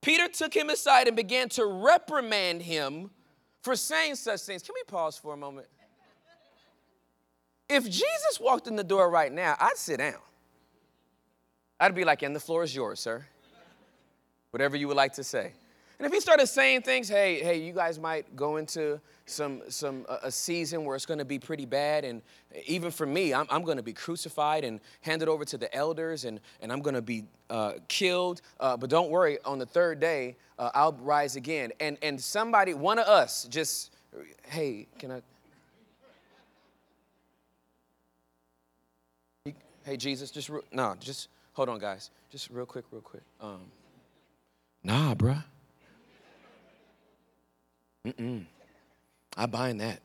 Peter 0.00 0.26
took 0.26 0.52
him 0.52 0.68
aside 0.68 1.06
and 1.06 1.14
began 1.14 1.48
to 1.50 1.64
reprimand 1.64 2.62
him 2.62 3.10
for 3.62 3.76
saying 3.76 4.16
such 4.16 4.40
things. 4.40 4.64
Can 4.64 4.74
we 4.74 4.82
pause 4.82 5.16
for 5.16 5.32
a 5.32 5.36
moment? 5.36 5.68
If 7.72 7.84
Jesus 7.84 8.38
walked 8.40 8.66
in 8.66 8.76
the 8.76 8.84
door 8.84 9.08
right 9.08 9.32
now, 9.32 9.56
I'd 9.58 9.76
sit 9.76 9.98
down. 9.98 10.20
I'd 11.80 11.94
be 11.94 12.04
like, 12.04 12.22
and 12.22 12.36
the 12.36 12.40
floor 12.40 12.62
is 12.62 12.74
yours, 12.74 13.00
sir. 13.00 13.24
Whatever 14.50 14.76
you 14.76 14.86
would 14.88 14.96
like 14.96 15.14
to 15.14 15.24
say. 15.24 15.52
And 15.98 16.06
if 16.06 16.12
he 16.12 16.20
started 16.20 16.48
saying 16.48 16.82
things, 16.82 17.08
hey, 17.08 17.40
hey, 17.42 17.60
you 17.60 17.72
guys 17.72 17.98
might 17.98 18.36
go 18.36 18.56
into 18.56 19.00
some, 19.24 19.62
some 19.68 20.04
a 20.22 20.30
season 20.30 20.84
where 20.84 20.96
it's 20.96 21.06
going 21.06 21.20
to 21.20 21.24
be 21.24 21.38
pretty 21.38 21.64
bad, 21.64 22.04
and 22.04 22.22
even 22.66 22.90
for 22.90 23.06
me, 23.06 23.32
I'm, 23.32 23.46
I'm 23.48 23.62
going 23.62 23.76
to 23.76 23.82
be 23.82 23.92
crucified 23.92 24.64
and 24.64 24.80
handed 25.00 25.28
over 25.28 25.44
to 25.44 25.56
the 25.56 25.72
elders, 25.74 26.24
and, 26.24 26.40
and 26.60 26.72
I'm 26.72 26.80
going 26.80 26.96
to 26.96 27.02
be 27.02 27.24
uh, 27.50 27.74
killed. 27.88 28.42
Uh, 28.58 28.76
but 28.76 28.90
don't 28.90 29.10
worry, 29.10 29.38
on 29.44 29.58
the 29.58 29.66
third 29.66 30.00
day, 30.00 30.36
uh, 30.58 30.70
I'll 30.74 30.92
rise 30.92 31.36
again. 31.36 31.72
And 31.78 31.96
and 32.02 32.20
somebody, 32.20 32.74
one 32.74 32.98
of 32.98 33.06
us, 33.06 33.44
just, 33.44 33.92
hey, 34.48 34.88
can 34.98 35.12
I? 35.12 35.22
Hey, 39.84 39.96
Jesus, 39.96 40.30
just, 40.30 40.48
re- 40.48 40.60
no, 40.70 40.94
just 41.00 41.28
hold 41.54 41.68
on, 41.68 41.78
guys. 41.78 42.10
Just 42.30 42.50
real 42.50 42.66
quick, 42.66 42.84
real 42.90 43.00
quick. 43.00 43.22
Um, 43.40 43.60
nah, 44.84 45.14
bruh. 45.14 45.42
Mm-mm. 48.06 48.44
I 49.36 49.46
bind 49.46 49.80
that. 49.80 50.00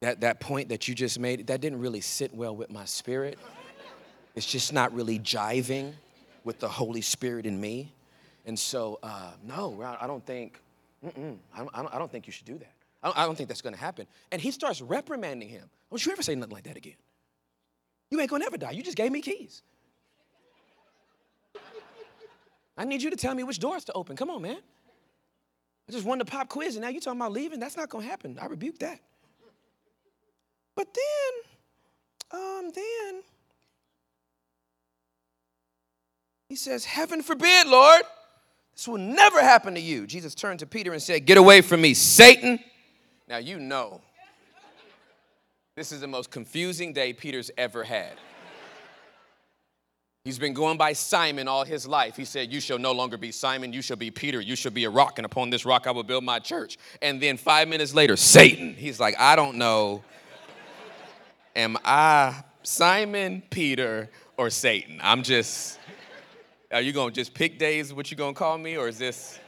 That, 0.00 0.20
that 0.20 0.38
point 0.38 0.68
that 0.68 0.86
you 0.86 0.94
just 0.94 1.18
made, 1.18 1.48
that 1.48 1.60
didn't 1.60 1.80
really 1.80 2.00
sit 2.00 2.32
well 2.32 2.54
with 2.54 2.70
my 2.70 2.84
spirit. 2.84 3.38
It's 4.36 4.46
just 4.46 4.72
not 4.72 4.94
really 4.94 5.18
jiving 5.18 5.92
with 6.44 6.60
the 6.60 6.68
Holy 6.68 7.00
Spirit 7.00 7.46
in 7.46 7.60
me. 7.60 7.92
And 8.46 8.56
so, 8.56 9.00
uh, 9.02 9.32
no, 9.42 9.82
I 10.00 10.06
don't 10.06 10.24
think, 10.24 10.60
I 11.04 11.10
don't, 11.10 11.74
I, 11.74 11.98
don't, 11.98 12.10
think 12.10 12.28
you 12.28 12.32
should 12.32 12.46
do 12.46 12.58
that. 12.58 12.72
I 13.02 13.08
don't, 13.08 13.18
I 13.18 13.26
don't 13.26 13.34
think 13.34 13.48
that's 13.48 13.60
going 13.60 13.74
to 13.74 13.80
happen. 13.80 14.06
And 14.30 14.40
he 14.40 14.52
starts 14.52 14.80
reprimanding 14.80 15.48
him. 15.48 15.68
Don't 15.90 16.04
you 16.04 16.12
ever 16.12 16.22
say 16.22 16.36
nothing 16.36 16.54
like 16.54 16.64
that 16.64 16.76
again. 16.76 16.94
You 18.10 18.20
ain't 18.20 18.30
going 18.30 18.42
to 18.42 18.46
ever 18.46 18.56
die. 18.56 18.70
You 18.70 18.82
just 18.82 18.96
gave 18.96 19.12
me 19.12 19.20
keys. 19.20 19.62
I 22.76 22.84
need 22.84 23.02
you 23.02 23.10
to 23.10 23.16
tell 23.16 23.34
me 23.34 23.42
which 23.42 23.58
doors 23.58 23.84
to 23.86 23.92
open. 23.92 24.16
Come 24.16 24.30
on, 24.30 24.42
man. 24.42 24.58
I 25.88 25.92
just 25.92 26.04
won 26.04 26.18
the 26.18 26.24
pop 26.24 26.48
quiz, 26.48 26.76
and 26.76 26.84
now 26.84 26.90
you're 26.90 27.00
talking 27.00 27.20
about 27.20 27.32
leaving? 27.32 27.58
That's 27.58 27.76
not 27.76 27.90
to 27.90 27.98
happen. 27.98 28.38
I 28.40 28.46
rebuke 28.46 28.78
that. 28.78 29.00
But 30.76 30.86
then, 30.94 32.40
um, 32.40 32.70
then, 32.74 33.22
he 36.48 36.54
says, 36.54 36.84
Heaven 36.84 37.22
forbid, 37.22 37.66
Lord. 37.66 38.02
This 38.74 38.86
will 38.86 38.98
never 38.98 39.42
happen 39.42 39.74
to 39.74 39.80
you. 39.80 40.06
Jesus 40.06 40.36
turned 40.36 40.60
to 40.60 40.66
Peter 40.66 40.92
and 40.92 41.02
said, 41.02 41.26
Get 41.26 41.36
away 41.36 41.62
from 41.62 41.80
me, 41.80 41.94
Satan. 41.94 42.60
Now, 43.28 43.38
you 43.38 43.58
know, 43.58 44.00
this 45.78 45.92
is 45.92 46.00
the 46.00 46.08
most 46.08 46.32
confusing 46.32 46.92
day 46.92 47.12
Peter's 47.12 47.52
ever 47.56 47.84
had. 47.84 48.14
He's 50.24 50.36
been 50.36 50.52
going 50.52 50.76
by 50.76 50.92
Simon 50.92 51.46
all 51.46 51.64
his 51.64 51.86
life. 51.86 52.16
He 52.16 52.24
said, 52.24 52.52
You 52.52 52.60
shall 52.60 52.80
no 52.80 52.90
longer 52.90 53.16
be 53.16 53.30
Simon, 53.30 53.72
you 53.72 53.80
shall 53.80 53.96
be 53.96 54.10
Peter, 54.10 54.40
you 54.40 54.56
shall 54.56 54.72
be 54.72 54.84
a 54.84 54.90
rock, 54.90 55.20
and 55.20 55.24
upon 55.24 55.50
this 55.50 55.64
rock 55.64 55.86
I 55.86 55.92
will 55.92 56.02
build 56.02 56.24
my 56.24 56.40
church. 56.40 56.78
And 57.00 57.20
then 57.20 57.36
five 57.36 57.68
minutes 57.68 57.94
later, 57.94 58.16
Satan. 58.16 58.74
He's 58.74 58.98
like, 58.98 59.14
I 59.20 59.36
don't 59.36 59.56
know. 59.56 60.02
Am 61.54 61.78
I 61.84 62.42
Simon, 62.64 63.44
Peter, 63.48 64.10
or 64.36 64.50
Satan? 64.50 64.98
I'm 65.00 65.22
just, 65.22 65.78
are 66.72 66.80
you 66.80 66.92
gonna 66.92 67.12
just 67.12 67.34
pick 67.34 67.56
days 67.56 67.94
what 67.94 68.10
you 68.10 68.16
gonna 68.16 68.34
call 68.34 68.58
me, 68.58 68.76
or 68.76 68.88
is 68.88 68.98
this, 68.98 69.38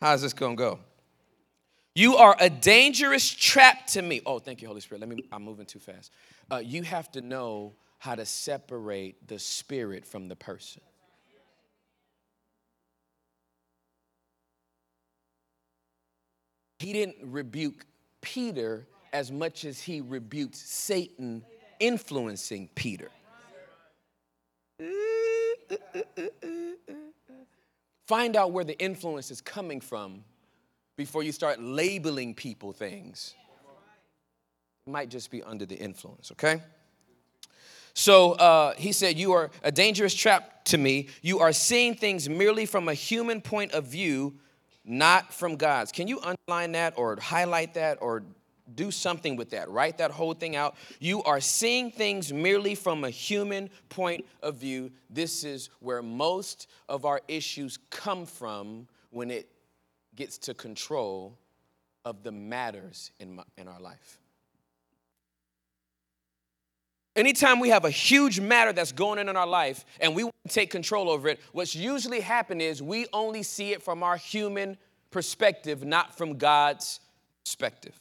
how's 0.00 0.22
this 0.22 0.32
gonna 0.32 0.56
go? 0.56 0.78
You 1.94 2.16
are 2.16 2.36
a 2.38 2.48
dangerous 2.48 3.28
trap 3.28 3.86
to 3.88 4.02
me. 4.02 4.20
Oh, 4.24 4.38
thank 4.38 4.62
you, 4.62 4.68
Holy 4.68 4.80
Spirit. 4.80 5.00
Let 5.00 5.08
me, 5.08 5.24
I'm 5.32 5.42
moving 5.42 5.66
too 5.66 5.80
fast. 5.80 6.12
Uh, 6.50 6.58
you 6.58 6.82
have 6.82 7.10
to 7.12 7.20
know 7.20 7.74
how 7.98 8.14
to 8.14 8.24
separate 8.24 9.26
the 9.26 9.38
spirit 9.38 10.06
from 10.06 10.28
the 10.28 10.36
person. 10.36 10.82
He 16.78 16.92
didn't 16.92 17.16
rebuke 17.22 17.84
Peter 18.20 18.86
as 19.12 19.32
much 19.32 19.64
as 19.64 19.80
he 19.80 20.00
rebuked 20.00 20.54
Satan 20.54 21.44
influencing 21.80 22.68
Peter. 22.74 23.10
Find 28.06 28.36
out 28.36 28.52
where 28.52 28.64
the 28.64 28.78
influence 28.78 29.30
is 29.30 29.40
coming 29.40 29.80
from 29.80 30.24
before 30.98 31.22
you 31.22 31.30
start 31.30 31.62
labeling 31.62 32.34
people 32.34 32.72
things. 32.72 33.34
It 34.84 34.90
might 34.90 35.08
just 35.08 35.30
be 35.30 35.44
under 35.44 35.64
the 35.64 35.76
influence, 35.76 36.32
okay? 36.32 36.60
So 37.94 38.32
uh, 38.32 38.74
he 38.76 38.90
said, 38.90 39.16
You 39.16 39.32
are 39.32 39.50
a 39.62 39.70
dangerous 39.70 40.12
trap 40.12 40.64
to 40.66 40.76
me. 40.76 41.08
You 41.22 41.38
are 41.38 41.52
seeing 41.52 41.94
things 41.94 42.28
merely 42.28 42.66
from 42.66 42.88
a 42.88 42.94
human 42.94 43.40
point 43.40 43.72
of 43.72 43.86
view, 43.86 44.34
not 44.84 45.32
from 45.32 45.54
God's. 45.54 45.92
Can 45.92 46.08
you 46.08 46.20
underline 46.20 46.72
that 46.72 46.94
or 46.96 47.16
highlight 47.20 47.74
that 47.74 47.98
or 48.00 48.24
do 48.74 48.90
something 48.90 49.36
with 49.36 49.50
that? 49.50 49.70
Write 49.70 49.98
that 49.98 50.10
whole 50.10 50.34
thing 50.34 50.56
out. 50.56 50.74
You 50.98 51.22
are 51.22 51.40
seeing 51.40 51.92
things 51.92 52.32
merely 52.32 52.74
from 52.74 53.04
a 53.04 53.10
human 53.10 53.70
point 53.88 54.26
of 54.42 54.56
view. 54.56 54.90
This 55.08 55.44
is 55.44 55.70
where 55.78 56.02
most 56.02 56.66
of 56.88 57.04
our 57.04 57.20
issues 57.28 57.78
come 57.90 58.26
from 58.26 58.88
when 59.10 59.30
it 59.30 59.48
gets 60.18 60.36
to 60.36 60.52
control 60.52 61.38
of 62.04 62.24
the 62.24 62.32
matters 62.32 63.12
in, 63.20 63.36
my, 63.36 63.44
in 63.56 63.68
our 63.68 63.80
life. 63.80 64.18
Anytime 67.14 67.60
we 67.60 67.68
have 67.68 67.84
a 67.84 67.90
huge 67.90 68.40
matter 68.40 68.72
that's 68.72 68.90
going 68.90 69.20
on 69.20 69.28
in 69.28 69.36
our 69.36 69.46
life 69.46 69.84
and 70.00 70.16
we 70.16 70.24
want 70.24 70.34
to 70.46 70.52
take 70.52 70.70
control 70.70 71.08
over 71.08 71.28
it, 71.28 71.40
what's 71.52 71.74
usually 71.74 72.20
happening 72.20 72.66
is 72.66 72.82
we 72.82 73.06
only 73.12 73.44
see 73.44 73.72
it 73.72 73.80
from 73.80 74.02
our 74.02 74.16
human 74.16 74.76
perspective, 75.12 75.84
not 75.84 76.16
from 76.18 76.36
God's 76.36 76.98
perspective. 77.44 77.98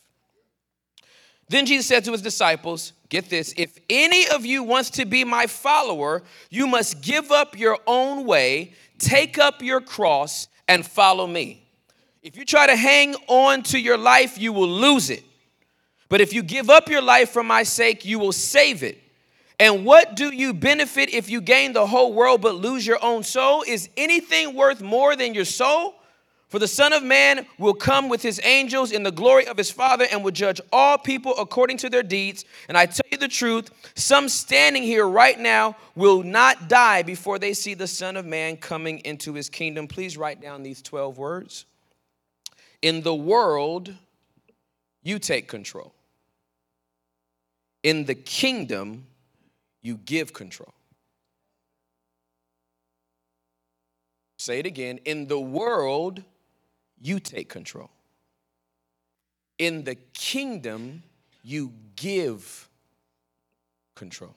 Then 1.50 1.68
Jesus 1.68 1.86
said 1.86 2.04
to 2.06 2.12
his 2.12 2.24
disciples, 2.24 2.94
Get 3.10 3.30
this, 3.30 3.54
if 3.58 3.78
any 3.90 4.28
of 4.30 4.44
you 4.44 4.64
wants 4.64 4.90
to 4.92 5.06
be 5.06 5.24
my 5.24 5.46
follower, 5.46 6.24
you 6.50 6.66
must 6.66 7.02
give 7.02 7.32
up 7.32 7.58
your 7.58 7.78
own 7.86 8.26
way, 8.26 8.74
take 8.98 9.38
up 9.38 9.62
your 9.62 9.82
cross, 9.82 10.48
and 10.68 10.86
follow 10.86 11.28
me. 11.28 11.67
If 12.28 12.36
you 12.36 12.44
try 12.44 12.68
to 12.68 12.76
hang 12.76 13.16
on 13.28 13.64
to 13.64 13.80
your 13.80 13.98
life, 13.98 14.38
you 14.38 14.52
will 14.52 14.68
lose 14.68 15.10
it. 15.10 15.24
But 16.10 16.20
if 16.20 16.34
you 16.34 16.44
give 16.44 16.70
up 16.70 16.90
your 16.90 17.02
life 17.02 17.30
for 17.30 17.42
my 17.42 17.64
sake, 17.64 18.04
you 18.04 18.20
will 18.20 18.34
save 18.34 18.84
it. 18.84 19.02
And 19.62 19.86
what 19.86 20.18
do 20.18 20.34
you 20.34 20.54
benefit 20.54 21.10
if 21.10 21.30
you 21.30 21.40
gain 21.40 21.72
the 21.72 21.88
whole 21.88 22.12
world 22.12 22.42
but 22.42 22.56
lose 22.56 22.86
your 22.86 23.02
own 23.02 23.24
soul? 23.24 23.64
Is 23.66 23.88
anything 23.96 24.56
worth 24.56 24.82
more 24.82 25.16
than 25.16 25.34
your 25.34 25.46
soul? 25.46 25.96
For 26.50 26.60
the 26.60 26.68
Son 26.68 26.92
of 26.92 27.02
Man 27.02 27.48
will 27.58 27.74
come 27.74 28.10
with 28.10 28.24
his 28.24 28.42
angels 28.44 28.92
in 28.92 29.04
the 29.04 29.12
glory 29.12 29.48
of 29.48 29.56
his 29.56 29.72
Father 29.72 30.06
and 30.12 30.22
will 30.22 30.32
judge 30.32 30.60
all 30.74 30.98
people 30.98 31.34
according 31.38 31.78
to 31.78 31.90
their 31.90 32.04
deeds. 32.04 32.44
And 32.68 32.78
I 32.78 32.88
tell 32.88 33.08
you 33.10 33.18
the 33.18 33.30
truth, 33.30 33.72
some 33.96 34.28
standing 34.28 34.84
here 34.84 35.08
right 35.08 35.40
now 35.40 35.78
will 35.96 36.24
not 36.24 36.68
die 36.68 37.04
before 37.04 37.40
they 37.40 37.54
see 37.54 37.74
the 37.74 37.88
Son 37.88 38.18
of 38.18 38.26
Man 38.26 38.58
coming 38.58 39.00
into 39.06 39.34
his 39.34 39.50
kingdom. 39.50 39.88
Please 39.88 40.18
write 40.18 40.42
down 40.42 40.62
these 40.62 40.82
12 40.82 41.18
words. 41.18 41.66
In 42.82 43.02
the 43.02 43.16
world, 43.16 43.94
you 45.04 45.20
take 45.20 45.48
control. 45.48 45.94
In 47.84 48.06
the 48.06 48.16
kingdom, 48.16 49.08
you 49.82 49.98
give 49.98 50.34
control. 50.34 50.74
Say 54.38 54.60
it 54.60 54.66
again. 54.66 55.00
In 55.06 55.28
the 55.28 55.40
world, 55.40 56.24
you 57.02 57.20
take 57.20 57.50
control. 57.50 57.90
In 59.58 59.84
the 59.84 59.96
kingdom, 60.14 61.04
you 61.44 61.74
give 61.96 62.70
control. 63.96 64.36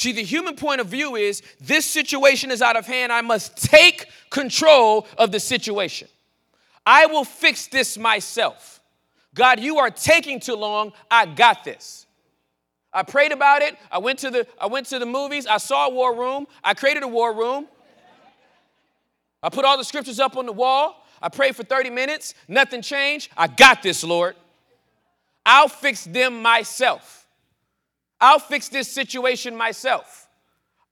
See, 0.00 0.12
the 0.12 0.22
human 0.22 0.56
point 0.56 0.80
of 0.80 0.86
view 0.86 1.14
is 1.14 1.42
this 1.60 1.84
situation 1.84 2.50
is 2.50 2.62
out 2.62 2.74
of 2.74 2.86
hand. 2.86 3.12
I 3.12 3.20
must 3.20 3.54
take 3.58 4.06
control 4.30 5.06
of 5.18 5.30
the 5.30 5.38
situation. 5.38 6.08
I 6.86 7.04
will 7.04 7.22
fix 7.22 7.66
this 7.66 7.98
myself. 7.98 8.80
God, 9.34 9.60
you 9.60 9.76
are 9.76 9.90
taking 9.90 10.40
too 10.40 10.54
long. 10.54 10.94
I 11.10 11.26
got 11.26 11.64
this. 11.64 12.06
I 12.94 13.02
prayed 13.02 13.30
about 13.30 13.60
it. 13.60 13.76
I 13.92 13.98
went 13.98 14.20
to 14.20 14.30
the 14.30 14.46
I 14.58 14.68
went 14.68 14.86
to 14.86 14.98
the 14.98 15.04
movies. 15.04 15.46
I 15.46 15.58
saw 15.58 15.88
a 15.88 15.90
war 15.90 16.16
room. 16.16 16.46
I 16.64 16.72
created 16.72 17.02
a 17.02 17.08
war 17.08 17.34
room. 17.34 17.68
I 19.42 19.50
put 19.50 19.66
all 19.66 19.76
the 19.76 19.84
scriptures 19.84 20.18
up 20.18 20.34
on 20.34 20.46
the 20.46 20.52
wall. 20.52 21.06
I 21.20 21.28
prayed 21.28 21.54
for 21.54 21.62
30 21.62 21.90
minutes. 21.90 22.32
Nothing 22.48 22.80
changed. 22.80 23.30
I 23.36 23.48
got 23.48 23.82
this, 23.82 24.02
Lord. 24.02 24.34
I'll 25.44 25.68
fix 25.68 26.04
them 26.04 26.40
myself. 26.40 27.19
I'll 28.20 28.38
fix 28.38 28.68
this 28.68 28.88
situation 28.88 29.56
myself. 29.56 30.28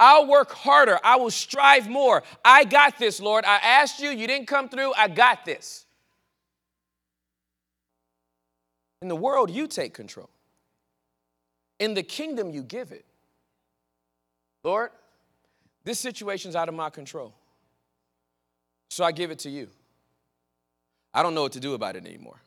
I'll 0.01 0.27
work 0.27 0.53
harder. 0.53 0.99
I 1.03 1.17
will 1.17 1.31
strive 1.31 1.89
more. 1.89 2.23
I 2.45 2.65
got 2.65 2.99
this, 2.99 3.21
Lord. 3.21 3.45
I 3.45 3.57
asked 3.57 4.01
you, 4.01 4.11
you 4.11 4.27
didn't 4.27 4.47
come 4.47 4.69
through. 4.69 4.93
I 4.97 5.09
got 5.09 5.45
this. 5.45 5.85
In 9.03 9.09
the 9.09 9.17
world, 9.17 9.51
you 9.51 9.67
take 9.67 9.95
control. 9.95 10.31
In 11.79 11.95
the 11.95 12.03
kingdom, 12.03 12.51
you 12.51 12.63
give 12.63 12.93
it. 12.93 13.05
Lord, 14.65 14.91
this 15.85 16.01
situation's 16.01 16.57
out 16.57 16.69
of 16.69 16.75
my 16.75 16.91
control. 16.91 17.35
So 18.91 19.05
I 19.05 19.13
give 19.13 19.31
it 19.31 19.41
to 19.41 19.51
you. 19.51 19.69
I 21.15 21.23
don't 21.23 21.35
know 21.35 21.43
what 21.43 21.53
to 21.53 21.61
do 21.61 21.75
about 21.75 21.97
it 21.97 22.07
anymore. 22.07 22.41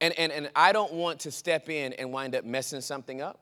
And, 0.00 0.18
and, 0.18 0.32
and 0.32 0.50
I 0.54 0.72
don't 0.72 0.92
want 0.92 1.20
to 1.20 1.30
step 1.30 1.68
in 1.68 1.94
and 1.94 2.12
wind 2.12 2.34
up 2.34 2.44
messing 2.44 2.80
something 2.80 3.20
up. 3.20 3.38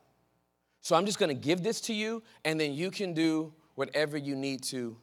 So 0.84 0.94
I'm 0.94 1.06
just 1.06 1.18
gonna 1.18 1.32
give 1.32 1.62
this 1.62 1.80
to 1.82 1.94
you, 1.94 2.22
and 2.44 2.60
then 2.60 2.74
you 2.74 2.90
can 2.90 3.14
do 3.14 3.54
whatever 3.74 4.18
you 4.18 4.36
need 4.36 4.62
to 4.64 4.94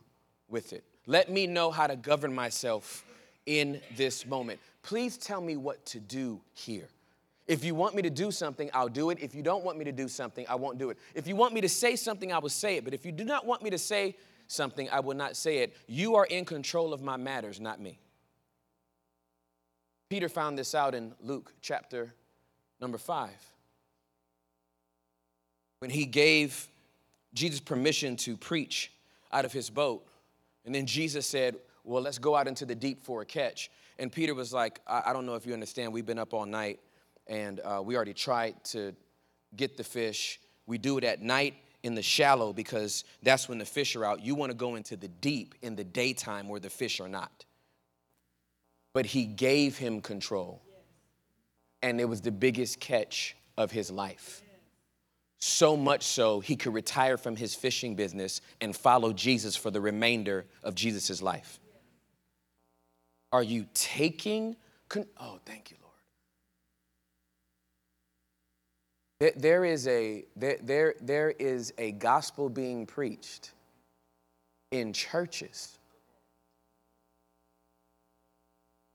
with 0.48 0.74
it. 0.74 0.84
Let 1.08 1.32
me 1.32 1.48
know 1.48 1.72
how 1.72 1.88
to 1.88 1.96
govern 1.96 2.36
myself 2.36 3.04
in 3.48 3.82
this 3.96 4.24
moment. 4.28 4.60
Please 4.84 5.18
tell 5.18 5.42
me 5.42 5.58
what 5.58 5.84
to 5.88 6.00
do 6.00 6.40
here. 6.54 6.88
If 7.48 7.64
you 7.64 7.74
want 7.74 7.96
me 7.96 8.04
to 8.04 8.12
do 8.12 8.30
something, 8.30 8.70
I'll 8.76 8.90
do 8.90 9.10
it. 9.10 9.18
If 9.22 9.34
you 9.34 9.42
don't 9.42 9.64
want 9.64 9.80
me 9.80 9.84
to 9.86 9.92
do 9.92 10.08
something, 10.08 10.46
I 10.48 10.54
won't 10.54 10.78
do 10.78 10.92
it. 10.92 11.00
If 11.16 11.26
you 11.26 11.36
want 11.36 11.52
me 11.52 11.62
to 11.62 11.70
say 11.70 11.96
something, 11.96 12.32
I 12.32 12.38
will 12.38 12.50
say 12.50 12.78
it. 12.78 12.86
But 12.86 12.94
if 12.94 13.04
you 13.04 13.12
do 13.12 13.24
not 13.24 13.48
want 13.48 13.64
me 13.64 13.72
to 13.72 13.80
say 13.80 14.16
something, 14.46 14.88
I 14.92 15.00
will 15.00 15.18
not 15.18 15.36
say 15.36 15.58
it. 15.64 15.76
You 15.88 16.14
are 16.16 16.26
in 16.26 16.46
control 16.46 16.94
of 16.94 17.02
my 17.02 17.18
matters, 17.18 17.60
not 17.60 17.82
me. 17.82 17.98
Peter 20.12 20.30
found 20.30 20.60
this 20.60 20.76
out 20.76 20.94
in 20.94 21.16
Luke 21.24 21.52
chapter 21.60 22.14
number 22.80 23.00
five. 23.00 23.32
When 25.82 25.90
he 25.90 26.06
gave 26.06 26.68
Jesus 27.34 27.60
permission 27.60 28.16
to 28.18 28.38
preach 28.38 28.92
out 29.32 29.46
of 29.46 29.52
his 29.52 29.72
boat, 29.72 30.06
and 30.64 30.76
then 30.76 30.86
Jesus 30.86 31.26
said, 31.26 31.56
Well, 31.84 32.04
let's 32.04 32.20
go 32.20 32.36
out 32.36 32.48
into 32.48 32.68
the 32.68 32.76
deep 32.76 33.04
for 33.04 33.24
a 33.24 33.26
catch. 33.26 33.72
And 33.98 34.12
Peter 34.12 34.36
was 34.36 34.54
like, 34.54 34.80
I, 34.86 35.02
I 35.08 35.14
don't 35.14 35.26
know 35.26 35.34
if 35.34 35.46
you 35.46 35.54
understand, 35.54 35.92
we've 35.92 36.06
been 36.06 36.20
up 36.20 36.36
all 36.36 36.46
night 36.46 36.80
and 37.26 37.60
uh, 37.62 37.82
we 37.84 37.96
already 37.96 38.14
tried 38.14 38.64
to 38.66 38.94
get 39.56 39.76
the 39.76 39.84
fish. 39.84 40.40
We 40.68 40.78
do 40.78 41.00
it 41.00 41.04
at 41.04 41.24
night 41.24 41.56
in 41.82 41.96
the 41.96 42.04
shallow 42.04 42.54
because 42.54 43.04
that's 43.24 43.50
when 43.50 43.58
the 43.58 43.66
fish 43.66 43.96
are 43.96 44.06
out. 44.06 44.22
You 44.22 44.36
want 44.36 44.52
to 44.52 44.56
go 44.56 44.76
into 44.76 44.96
the 44.96 45.08
deep 45.08 45.56
in 45.64 45.76
the 45.76 45.84
daytime 45.84 46.48
where 46.48 46.60
the 46.60 46.70
fish 46.70 47.00
are 47.00 47.10
not. 47.10 47.46
But 48.94 49.08
he 49.08 49.26
gave 49.26 49.78
him 49.78 50.02
control, 50.02 50.62
and 51.82 52.02
it 52.02 52.06
was 52.06 52.22
the 52.22 52.32
biggest 52.32 52.80
catch 52.80 53.36
of 53.58 53.72
his 53.72 53.90
life. 53.90 54.44
So 55.42 55.76
much 55.76 56.04
so, 56.04 56.40
he 56.40 56.56
could 56.56 56.74
retire 56.74 57.18
from 57.18 57.36
his 57.36 57.56
fishing 57.56 57.96
business 57.96 58.42
and 58.62 58.76
follow 58.76 59.12
Jesus 59.12 59.56
for 59.56 59.72
the 59.72 59.82
remainder 59.82 60.46
of 60.64 60.76
Jesus' 60.76 61.20
life. 61.20 61.60
Are 63.32 63.42
you 63.42 63.66
taking? 63.74 64.56
Con- 64.88 65.08
oh, 65.20 65.40
thank 65.46 65.72
you, 65.72 65.78
Lord. 69.20 69.34
There 69.36 69.66
is 69.66 69.88
a 69.88 70.26
there, 70.36 70.58
there, 70.62 70.94
there 71.02 71.32
is 71.32 71.74
a 71.80 71.92
gospel 71.94 72.48
being 72.48 72.86
preached 72.86 73.52
in 74.70 74.94
churches 74.94 75.80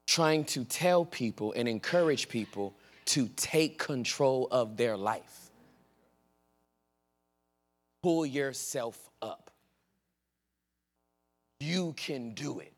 trying 0.07 0.45
to 0.45 0.65
tell 0.65 1.05
people 1.05 1.53
and 1.57 1.69
encourage 1.69 2.29
people 2.29 2.75
to 3.07 3.29
take 3.37 3.79
control 3.79 4.47
of 4.51 4.77
their 4.77 4.97
life. 4.97 5.46
Pull 8.03 8.27
yourself 8.27 8.99
up. 9.21 9.51
You 11.61 11.95
can 11.97 12.35
do 12.35 12.61
it 12.61 12.77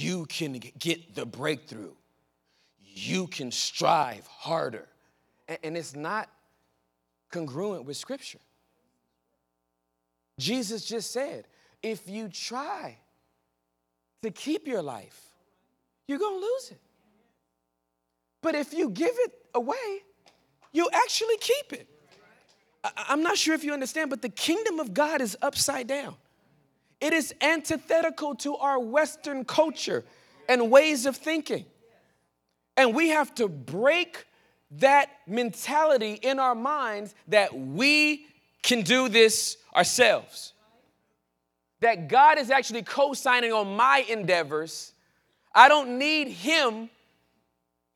you 0.00 0.24
can 0.26 0.58
get 0.78 1.14
the 1.14 1.26
breakthrough. 1.26 1.92
You 2.82 3.26
can 3.26 3.52
strive 3.52 4.26
harder. 4.26 4.88
And 5.62 5.76
it's 5.76 5.94
not 5.94 6.28
congruent 7.30 7.84
with 7.84 7.96
Scripture. 7.96 8.38
Jesus 10.38 10.86
just 10.86 11.10
said, 11.10 11.46
if 11.82 12.08
you 12.08 12.28
try 12.28 12.96
to 14.22 14.30
keep 14.30 14.66
your 14.66 14.82
life, 14.82 15.20
you're 16.08 16.18
going 16.18 16.40
to 16.40 16.46
lose 16.46 16.70
it. 16.70 16.80
But 18.42 18.54
if 18.54 18.72
you 18.72 18.88
give 18.88 19.12
it 19.12 19.32
away, 19.54 20.02
you 20.72 20.88
actually 20.92 21.36
keep 21.40 21.72
it. 21.74 21.88
I'm 22.82 23.22
not 23.22 23.36
sure 23.36 23.54
if 23.54 23.64
you 23.64 23.72
understand, 23.72 24.10
but 24.10 24.22
the 24.22 24.28
kingdom 24.28 24.80
of 24.80 24.94
God 24.94 25.20
is 25.20 25.36
upside 25.42 25.86
down. 25.86 26.16
It 27.00 27.12
is 27.12 27.34
antithetical 27.40 28.34
to 28.36 28.56
our 28.56 28.78
Western 28.78 29.44
culture 29.44 30.04
and 30.48 30.70
ways 30.70 31.06
of 31.06 31.16
thinking. 31.16 31.64
And 32.76 32.94
we 32.94 33.10
have 33.10 33.34
to 33.36 33.48
break 33.48 34.26
that 34.72 35.10
mentality 35.26 36.14
in 36.14 36.38
our 36.38 36.54
minds 36.54 37.14
that 37.28 37.58
we 37.58 38.26
can 38.62 38.82
do 38.82 39.08
this 39.08 39.56
ourselves. 39.74 40.52
That 41.80 42.08
God 42.08 42.38
is 42.38 42.50
actually 42.50 42.82
co 42.82 43.14
signing 43.14 43.52
on 43.52 43.74
my 43.74 44.04
endeavors. 44.08 44.92
I 45.54 45.68
don't 45.68 45.98
need 45.98 46.28
Him 46.28 46.90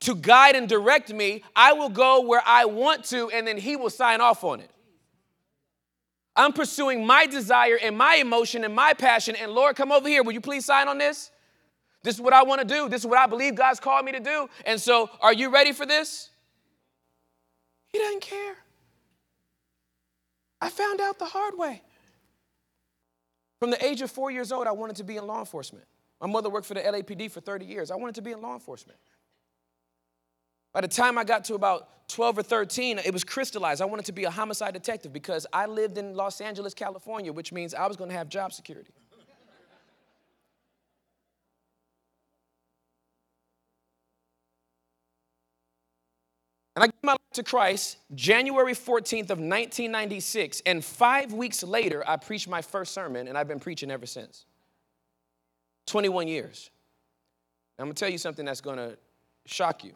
to 0.04 0.14
guide 0.14 0.56
and 0.56 0.68
direct 0.68 1.12
me. 1.12 1.42
I 1.54 1.72
will 1.72 1.88
go 1.88 2.22
where 2.22 2.42
I 2.44 2.64
want 2.66 3.04
to, 3.06 3.30
and 3.30 3.46
then 3.46 3.56
He 3.56 3.76
will 3.76 3.90
sign 3.90 4.20
off 4.20 4.44
on 4.44 4.60
it. 4.60 4.70
I'm 6.36 6.52
pursuing 6.52 7.06
my 7.06 7.26
desire 7.26 7.78
and 7.80 7.96
my 7.96 8.16
emotion 8.16 8.64
and 8.64 8.74
my 8.74 8.92
passion. 8.92 9.36
And 9.36 9.52
Lord, 9.52 9.76
come 9.76 9.92
over 9.92 10.08
here. 10.08 10.22
Will 10.22 10.32
you 10.32 10.40
please 10.40 10.64
sign 10.64 10.88
on 10.88 10.98
this? 10.98 11.30
This 12.02 12.16
is 12.16 12.20
what 12.20 12.34
I 12.34 12.42
want 12.42 12.60
to 12.60 12.66
do. 12.66 12.88
This 12.88 13.02
is 13.02 13.06
what 13.06 13.18
I 13.18 13.26
believe 13.26 13.54
God's 13.54 13.80
called 13.80 14.04
me 14.04 14.12
to 14.12 14.20
do. 14.20 14.48
And 14.66 14.80
so, 14.80 15.10
are 15.20 15.32
you 15.32 15.50
ready 15.50 15.72
for 15.72 15.86
this? 15.86 16.30
He 17.92 17.98
doesn't 17.98 18.20
care. 18.20 18.56
I 20.60 20.68
found 20.70 21.00
out 21.00 21.18
the 21.18 21.24
hard 21.24 21.56
way. 21.56 21.82
From 23.60 23.70
the 23.70 23.82
age 23.84 24.02
of 24.02 24.10
four 24.10 24.30
years 24.30 24.52
old, 24.52 24.66
I 24.66 24.72
wanted 24.72 24.96
to 24.96 25.04
be 25.04 25.16
in 25.16 25.26
law 25.26 25.38
enforcement. 25.38 25.86
My 26.20 26.26
mother 26.26 26.50
worked 26.50 26.66
for 26.66 26.74
the 26.74 26.80
LAPD 26.80 27.30
for 27.30 27.40
30 27.40 27.64
years. 27.64 27.90
I 27.90 27.96
wanted 27.96 28.16
to 28.16 28.22
be 28.22 28.32
in 28.32 28.42
law 28.42 28.54
enforcement. 28.54 28.98
By 30.74 30.80
the 30.80 30.88
time 30.88 31.16
I 31.16 31.24
got 31.24 31.44
to 31.44 31.54
about 31.54 32.08
12 32.08 32.38
or 32.38 32.42
13, 32.42 32.98
it 32.98 33.12
was 33.12 33.22
crystallized. 33.22 33.80
I 33.80 33.84
wanted 33.84 34.06
to 34.06 34.12
be 34.12 34.24
a 34.24 34.30
homicide 34.30 34.74
detective 34.74 35.12
because 35.12 35.46
I 35.52 35.66
lived 35.66 35.96
in 35.96 36.14
Los 36.14 36.40
Angeles, 36.40 36.74
California, 36.74 37.32
which 37.32 37.52
means 37.52 37.74
I 37.74 37.86
was 37.86 37.96
going 37.96 38.10
to 38.10 38.16
have 38.16 38.28
job 38.28 38.52
security. 38.52 38.92
And 46.76 46.82
I 46.82 46.86
gave 46.88 47.04
my 47.04 47.12
life 47.12 47.20
to 47.34 47.44
Christ 47.44 47.98
January 48.16 48.72
14th 48.72 49.30
of 49.30 49.38
1996, 49.38 50.62
and 50.66 50.84
five 50.84 51.32
weeks 51.32 51.62
later, 51.62 52.02
I 52.04 52.16
preached 52.16 52.48
my 52.48 52.62
first 52.62 52.92
sermon, 52.92 53.28
and 53.28 53.38
I've 53.38 53.46
been 53.46 53.60
preaching 53.60 53.92
ever 53.92 54.06
since. 54.06 54.44
21 55.86 56.26
years. 56.26 56.70
I'm 57.78 57.84
gonna 57.84 57.94
tell 57.94 58.08
you 58.08 58.18
something 58.18 58.44
that's 58.44 58.60
gonna 58.60 58.96
shock 59.46 59.84
you. 59.84 59.92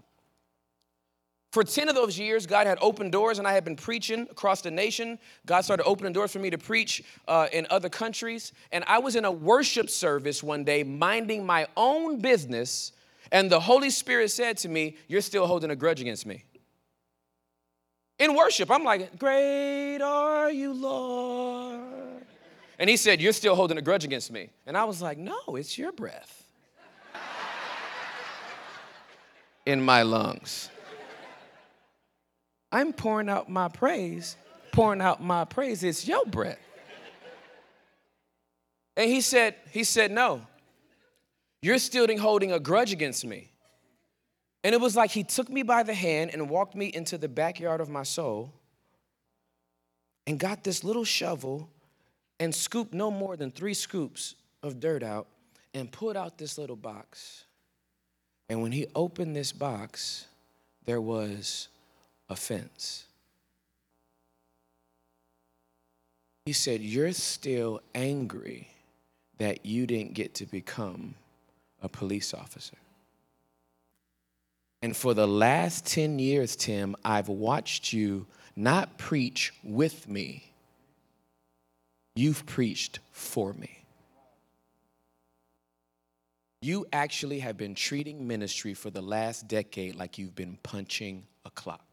For 1.50 1.64
10 1.64 1.88
of 1.88 1.94
those 1.94 2.18
years, 2.18 2.46
God 2.46 2.66
had 2.66 2.76
opened 2.82 3.12
doors, 3.12 3.38
and 3.38 3.48
I 3.48 3.52
had 3.52 3.64
been 3.64 3.76
preaching 3.76 4.26
across 4.30 4.60
the 4.60 4.70
nation. 4.70 5.18
God 5.46 5.62
started 5.62 5.84
opening 5.84 6.12
doors 6.12 6.30
for 6.30 6.40
me 6.40 6.50
to 6.50 6.58
preach 6.58 7.02
uh, 7.26 7.48
in 7.52 7.66
other 7.70 7.88
countries. 7.88 8.52
And 8.70 8.84
I 8.86 8.98
was 8.98 9.16
in 9.16 9.24
a 9.24 9.32
worship 9.32 9.88
service 9.88 10.42
one 10.42 10.64
day, 10.64 10.82
minding 10.82 11.46
my 11.46 11.66
own 11.74 12.20
business, 12.20 12.92
and 13.32 13.50
the 13.50 13.60
Holy 13.60 13.90
Spirit 13.90 14.30
said 14.30 14.58
to 14.58 14.68
me, 14.68 14.96
You're 15.06 15.22
still 15.22 15.46
holding 15.46 15.70
a 15.70 15.76
grudge 15.76 16.00
against 16.00 16.26
me. 16.26 16.44
In 18.18 18.34
worship, 18.34 18.70
I'm 18.70 18.84
like, 18.84 19.18
Great 19.18 20.00
are 20.00 20.50
you, 20.50 20.74
Lord. 20.74 22.26
And 22.78 22.90
he 22.90 22.96
said, 22.96 23.22
You're 23.22 23.32
still 23.32 23.54
holding 23.54 23.78
a 23.78 23.82
grudge 23.82 24.04
against 24.04 24.30
me. 24.30 24.50
And 24.66 24.76
I 24.76 24.84
was 24.84 25.00
like, 25.00 25.16
No, 25.16 25.56
it's 25.56 25.78
your 25.78 25.92
breath 25.92 26.46
in 29.66 29.80
my 29.82 30.02
lungs. 30.02 30.70
I'm 32.70 32.92
pouring 32.92 33.28
out 33.28 33.48
my 33.48 33.68
praise, 33.68 34.36
pouring 34.72 35.00
out 35.00 35.22
my 35.22 35.44
praise. 35.44 35.82
It's 35.82 36.06
your 36.06 36.26
breath. 36.26 36.58
And 38.96 39.08
he 39.10 39.20
said, 39.20 39.54
he 39.70 39.84
said, 39.84 40.10
no, 40.10 40.42
you're 41.62 41.78
still 41.78 42.06
holding 42.18 42.52
a 42.52 42.58
grudge 42.58 42.92
against 42.92 43.24
me. 43.24 43.50
And 44.64 44.74
it 44.74 44.80
was 44.80 44.96
like 44.96 45.10
he 45.10 45.22
took 45.22 45.48
me 45.48 45.62
by 45.62 45.84
the 45.84 45.94
hand 45.94 46.30
and 46.32 46.50
walked 46.50 46.74
me 46.74 46.86
into 46.86 47.16
the 47.16 47.28
backyard 47.28 47.80
of 47.80 47.88
my 47.88 48.02
soul 48.02 48.52
and 50.26 50.38
got 50.38 50.64
this 50.64 50.82
little 50.82 51.04
shovel 51.04 51.70
and 52.40 52.54
scooped 52.54 52.92
no 52.92 53.10
more 53.10 53.36
than 53.36 53.50
three 53.50 53.74
scoops 53.74 54.34
of 54.62 54.80
dirt 54.80 55.02
out 55.02 55.28
and 55.74 55.90
pulled 55.90 56.16
out 56.16 56.38
this 56.38 56.58
little 56.58 56.76
box. 56.76 57.44
And 58.48 58.62
when 58.62 58.72
he 58.72 58.86
opened 58.94 59.36
this 59.36 59.52
box, 59.52 60.26
there 60.84 61.00
was 61.00 61.68
offense. 62.28 63.04
He 66.46 66.52
said, 66.52 66.80
You're 66.80 67.12
still 67.12 67.80
angry 67.94 68.68
that 69.38 69.64
you 69.64 69.86
didn't 69.86 70.14
get 70.14 70.34
to 70.36 70.46
become 70.46 71.14
a 71.82 71.88
police 71.88 72.34
officer. 72.34 72.76
And 74.82 74.96
for 74.96 75.14
the 75.14 75.26
last 75.26 75.86
10 75.86 76.18
years, 76.18 76.54
Tim, 76.54 76.94
I've 77.04 77.28
watched 77.28 77.92
you 77.92 78.26
not 78.54 78.98
preach 78.98 79.52
with 79.62 80.08
me, 80.08 80.52
you've 82.16 82.44
preached 82.46 82.98
for 83.12 83.52
me. 83.52 83.84
You 86.60 86.86
actually 86.92 87.38
have 87.38 87.56
been 87.56 87.76
treating 87.76 88.26
ministry 88.26 88.74
for 88.74 88.90
the 88.90 89.00
last 89.00 89.46
decade 89.46 89.94
like 89.94 90.18
you've 90.18 90.34
been 90.34 90.58
punching 90.64 91.24
a 91.44 91.50
clock. 91.50 91.87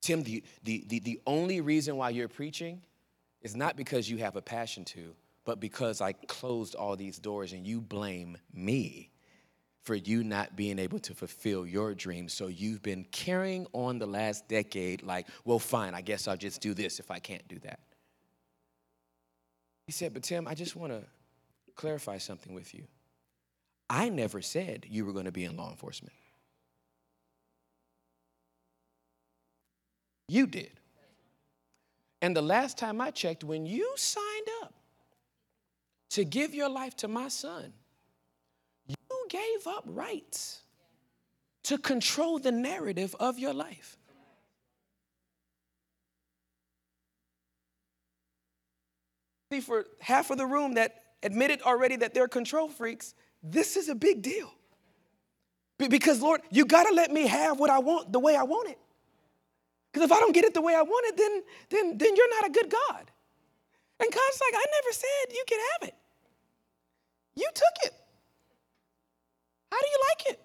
Tim, 0.00 0.22
the, 0.22 0.42
the, 0.62 0.84
the, 0.88 1.00
the 1.00 1.20
only 1.26 1.60
reason 1.60 1.96
why 1.96 2.10
you're 2.10 2.28
preaching 2.28 2.82
is 3.42 3.56
not 3.56 3.76
because 3.76 4.08
you 4.08 4.18
have 4.18 4.36
a 4.36 4.42
passion 4.42 4.84
to, 4.84 5.14
but 5.44 5.60
because 5.60 6.00
I 6.00 6.12
closed 6.12 6.74
all 6.74 6.96
these 6.96 7.18
doors 7.18 7.52
and 7.52 7.66
you 7.66 7.80
blame 7.80 8.36
me. 8.52 9.10
for 9.88 9.94
you 9.94 10.22
not 10.22 10.54
being 10.54 10.78
able 10.78 10.98
to 10.98 11.14
fulfill 11.14 11.66
your 11.66 11.94
dreams. 11.94 12.34
So 12.34 12.48
you've 12.48 12.82
been 12.82 13.04
carrying 13.10 13.66
on 13.72 13.98
the 13.98 14.06
last 14.06 14.46
decade 14.46 15.02
like, 15.02 15.26
well, 15.46 15.58
fine, 15.58 15.94
I 15.94 16.02
guess 16.02 16.28
I'll 16.28 16.36
just 16.36 16.60
do 16.60 16.74
this 16.74 17.00
if 17.00 17.10
I 17.10 17.18
can't 17.18 17.48
do 17.48 17.58
that. 17.60 17.80
He 19.86 19.92
said, 19.92 20.12
but 20.12 20.24
Tim, 20.24 20.46
I 20.46 20.54
just 20.54 20.76
want 20.76 20.92
to 20.92 21.02
clarify 21.74 22.18
something 22.18 22.52
with 22.52 22.74
you. 22.74 22.84
I 23.88 24.10
never 24.10 24.42
said 24.42 24.84
you 24.90 25.06
were 25.06 25.14
going 25.14 25.24
to 25.24 25.32
be 25.32 25.44
in 25.44 25.56
law 25.56 25.70
enforcement. 25.70 26.12
You 30.28 30.46
did. 30.46 30.72
And 32.20 32.36
the 32.36 32.42
last 32.42 32.78
time 32.78 33.00
I 33.00 33.10
checked, 33.10 33.44
when 33.44 33.64
you 33.64 33.92
signed 33.96 34.48
up 34.62 34.74
to 36.10 36.24
give 36.24 36.54
your 36.54 36.68
life 36.68 36.96
to 36.96 37.08
my 37.08 37.28
son, 37.28 37.72
you 38.86 38.96
gave 39.30 39.66
up 39.66 39.84
rights 39.86 40.62
to 41.64 41.78
control 41.78 42.38
the 42.38 42.52
narrative 42.52 43.14
of 43.20 43.38
your 43.38 43.54
life. 43.54 43.96
See, 49.50 49.60
for 49.60 49.86
half 50.00 50.30
of 50.30 50.38
the 50.38 50.46
room 50.46 50.74
that 50.74 50.96
admitted 51.22 51.62
already 51.62 51.96
that 51.96 52.12
they're 52.14 52.28
control 52.28 52.68
freaks, 52.68 53.14
this 53.42 53.76
is 53.76 53.88
a 53.88 53.94
big 53.94 54.22
deal. 54.22 54.52
Because, 55.78 56.20
Lord, 56.20 56.40
you 56.50 56.64
got 56.64 56.84
to 56.84 56.94
let 56.94 57.12
me 57.12 57.26
have 57.28 57.58
what 57.58 57.70
I 57.70 57.78
want 57.78 58.12
the 58.12 58.18
way 58.18 58.36
I 58.36 58.42
want 58.42 58.68
it. 58.68 58.78
Because 59.98 60.12
if 60.12 60.16
I 60.16 60.20
don't 60.20 60.32
get 60.32 60.44
it 60.44 60.54
the 60.54 60.62
way 60.62 60.76
I 60.76 60.82
want 60.82 61.06
it, 61.08 61.16
then, 61.16 61.42
then, 61.70 61.98
then 61.98 62.14
you're 62.14 62.30
not 62.40 62.48
a 62.48 62.52
good 62.52 62.70
God. 62.70 63.10
And 63.98 64.08
God's 64.12 64.40
like, 64.40 64.54
I 64.54 64.64
never 64.80 64.92
said 64.92 65.32
you 65.34 65.44
could 65.48 65.58
have 65.72 65.88
it. 65.88 65.94
You 67.34 67.48
took 67.52 67.82
it. 67.82 67.94
How 69.72 69.78
do 69.80 69.86
you 69.90 69.98
like 70.10 70.34
it? 70.34 70.40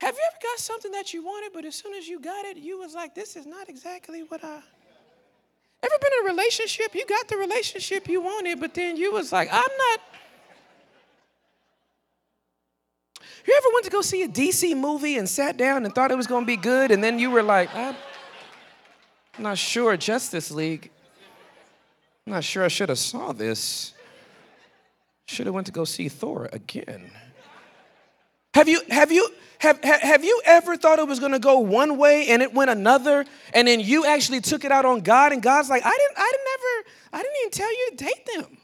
Have 0.00 0.14
you 0.14 0.22
ever 0.26 0.38
got 0.42 0.58
something 0.58 0.92
that 0.92 1.12
you 1.12 1.22
wanted, 1.22 1.50
but 1.52 1.66
as 1.66 1.74
soon 1.74 1.92
as 1.92 2.08
you 2.08 2.18
got 2.18 2.46
it, 2.46 2.56
you 2.56 2.78
was 2.78 2.94
like, 2.94 3.14
this 3.14 3.36
is 3.36 3.44
not 3.44 3.68
exactly 3.68 4.22
what 4.22 4.42
I. 4.42 4.62
Ever 5.82 5.94
been 6.00 6.12
in 6.22 6.26
a 6.28 6.30
relationship? 6.30 6.94
You 6.94 7.04
got 7.04 7.28
the 7.28 7.36
relationship 7.36 8.08
you 8.08 8.22
wanted, 8.22 8.58
but 8.58 8.72
then 8.72 8.96
you 8.96 9.12
was 9.12 9.32
like, 9.32 9.48
I'm 9.52 9.58
not. 9.60 10.00
You 13.48 13.54
ever 13.56 13.68
went 13.72 13.86
to 13.86 13.90
go 13.90 14.02
see 14.02 14.22
a 14.24 14.28
DC 14.28 14.76
movie 14.76 15.16
and 15.16 15.26
sat 15.26 15.56
down 15.56 15.86
and 15.86 15.94
thought 15.94 16.10
it 16.10 16.18
was 16.18 16.26
going 16.26 16.42
to 16.42 16.46
be 16.46 16.58
good, 16.58 16.90
and 16.90 17.02
then 17.02 17.18
you 17.18 17.30
were 17.30 17.42
like, 17.42 17.74
I'm 17.74 17.96
not 19.38 19.56
sure 19.56 19.96
Justice 19.96 20.50
League. 20.50 20.90
I'm 22.26 22.34
not 22.34 22.44
sure 22.44 22.62
I 22.62 22.68
should 22.68 22.90
have 22.90 22.98
saw 22.98 23.32
this. 23.32 23.94
Should 25.24 25.46
have 25.46 25.54
went 25.54 25.66
to 25.66 25.72
go 25.72 25.86
see 25.86 26.10
Thor 26.10 26.50
again. 26.52 27.10
Have 28.52 28.68
you 28.68 28.82
have 28.90 29.10
you 29.10 29.26
have, 29.60 29.82
have, 29.82 30.24
you 30.24 30.42
ever 30.44 30.76
thought 30.76 30.98
it 30.98 31.08
was 31.08 31.18
going 31.18 31.32
to 31.32 31.38
go 31.38 31.58
one 31.60 31.96
way 31.96 32.28
and 32.28 32.42
it 32.42 32.52
went 32.52 32.70
another 32.70 33.24
and 33.54 33.66
then 33.66 33.80
you 33.80 34.04
actually 34.04 34.42
took 34.42 34.66
it 34.66 34.72
out 34.72 34.84
on 34.84 35.00
God 35.00 35.32
and 35.32 35.42
God's 35.42 35.70
like, 35.70 35.82
I 35.86 35.90
didn't 35.90 36.18
I 36.18 36.32
didn't 36.32 36.48
ever 36.54 36.90
I 37.14 37.22
didn't 37.22 37.36
even 37.40 37.50
tell 37.50 37.70
you 37.70 37.90
to 37.90 37.96
date 37.96 38.26
them. 38.34 38.58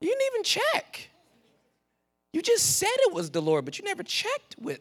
You 0.00 0.08
didn't 0.08 0.22
even 0.34 0.44
check. 0.44 1.10
You 2.32 2.42
just 2.42 2.78
said 2.78 2.90
it 2.92 3.14
was 3.14 3.30
the 3.30 3.40
Lord, 3.40 3.64
but 3.64 3.78
you 3.78 3.84
never 3.84 4.02
checked 4.02 4.56
with. 4.60 4.80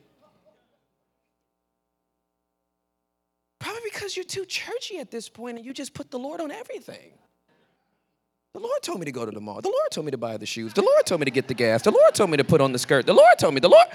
Probably 3.59 3.81
because 3.85 4.15
you're 4.15 4.25
too 4.25 4.45
churchy 4.45 4.99
at 4.99 5.11
this 5.11 5.29
point 5.29 5.57
and 5.57 5.65
you 5.65 5.73
just 5.73 5.93
put 5.93 6.11
the 6.11 6.19
Lord 6.19 6.41
on 6.41 6.51
everything. 6.51 7.13
The 8.53 8.59
Lord 8.59 8.81
told 8.81 8.99
me 8.99 9.05
to 9.05 9.11
go 9.11 9.25
to 9.25 9.31
the 9.31 9.39
mall. 9.39 9.61
The 9.61 9.69
Lord 9.69 9.91
told 9.91 10.05
me 10.05 10.11
to 10.11 10.17
buy 10.17 10.37
the 10.37 10.45
shoes. 10.45 10.73
The 10.73 10.81
Lord 10.81 11.05
told 11.05 11.21
me 11.21 11.25
to 11.25 11.31
get 11.31 11.47
the 11.47 11.53
gas. 11.53 11.83
The 11.83 11.91
Lord 11.91 12.15
told 12.15 12.29
me 12.29 12.37
to 12.37 12.43
put 12.43 12.59
on 12.59 12.71
the 12.71 12.79
skirt. 12.79 13.05
The 13.05 13.13
Lord 13.13 13.37
told 13.37 13.53
me. 13.53 13.59
The 13.59 13.69
Lord. 13.69 13.87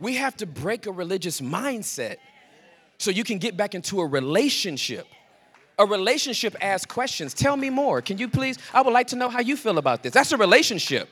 We 0.00 0.16
have 0.16 0.36
to 0.38 0.46
break 0.46 0.86
a 0.86 0.92
religious 0.92 1.40
mindset 1.40 2.16
so 2.98 3.10
you 3.10 3.24
can 3.24 3.38
get 3.38 3.56
back 3.56 3.74
into 3.74 4.00
a 4.00 4.06
relationship. 4.06 5.06
A 5.78 5.86
relationship 5.86 6.56
asks 6.60 6.92
questions. 6.92 7.34
Tell 7.34 7.56
me 7.56 7.70
more. 7.70 8.02
Can 8.02 8.18
you 8.18 8.28
please? 8.28 8.58
I 8.74 8.82
would 8.82 8.92
like 8.92 9.06
to 9.08 9.16
know 9.16 9.28
how 9.28 9.40
you 9.40 9.56
feel 9.56 9.78
about 9.78 10.02
this. 10.02 10.12
That's 10.12 10.32
a 10.32 10.36
relationship. 10.36 11.08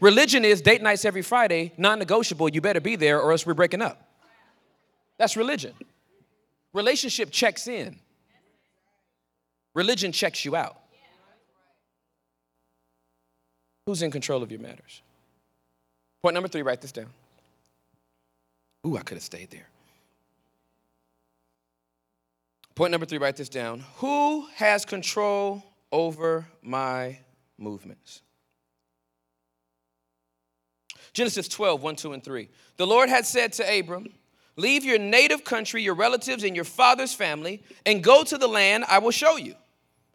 Religion 0.00 0.44
is 0.44 0.60
date 0.60 0.82
nights 0.82 1.04
every 1.04 1.22
Friday, 1.22 1.72
non 1.76 1.98
negotiable. 1.98 2.48
You 2.48 2.60
better 2.60 2.80
be 2.80 2.96
there 2.96 3.20
or 3.20 3.32
else 3.32 3.46
we're 3.46 3.54
breaking 3.54 3.82
up. 3.82 4.02
That's 5.18 5.36
religion. 5.36 5.72
Relationship 6.72 7.30
checks 7.30 7.68
in, 7.68 7.98
religion 9.74 10.12
checks 10.12 10.44
you 10.44 10.54
out. 10.54 10.76
Who's 13.86 14.02
in 14.02 14.10
control 14.10 14.42
of 14.42 14.50
your 14.50 14.60
matters? 14.60 15.00
Point 16.22 16.34
number 16.34 16.48
three, 16.48 16.62
write 16.62 16.82
this 16.82 16.92
down. 16.92 17.06
Ooh, 18.86 18.98
I 18.98 19.00
could 19.00 19.16
have 19.16 19.22
stayed 19.22 19.50
there. 19.50 19.68
Point 22.76 22.90
number 22.90 23.06
three, 23.06 23.16
write 23.16 23.36
this 23.36 23.48
down. 23.48 23.82
Who 23.96 24.46
has 24.56 24.84
control 24.84 25.64
over 25.90 26.46
my 26.62 27.18
movements? 27.56 28.20
Genesis 31.14 31.48
12, 31.48 31.82
1, 31.82 31.96
2, 31.96 32.12
and 32.12 32.22
3. 32.22 32.50
The 32.76 32.86
Lord 32.86 33.08
had 33.08 33.24
said 33.24 33.54
to 33.54 33.78
Abram, 33.78 34.08
Leave 34.56 34.84
your 34.84 34.98
native 34.98 35.42
country, 35.42 35.82
your 35.82 35.94
relatives, 35.94 36.44
and 36.44 36.54
your 36.54 36.66
father's 36.66 37.14
family, 37.14 37.62
and 37.86 38.04
go 38.04 38.22
to 38.22 38.36
the 38.36 38.46
land 38.46 38.84
I 38.88 38.98
will 38.98 39.10
show 39.10 39.38
you. 39.38 39.54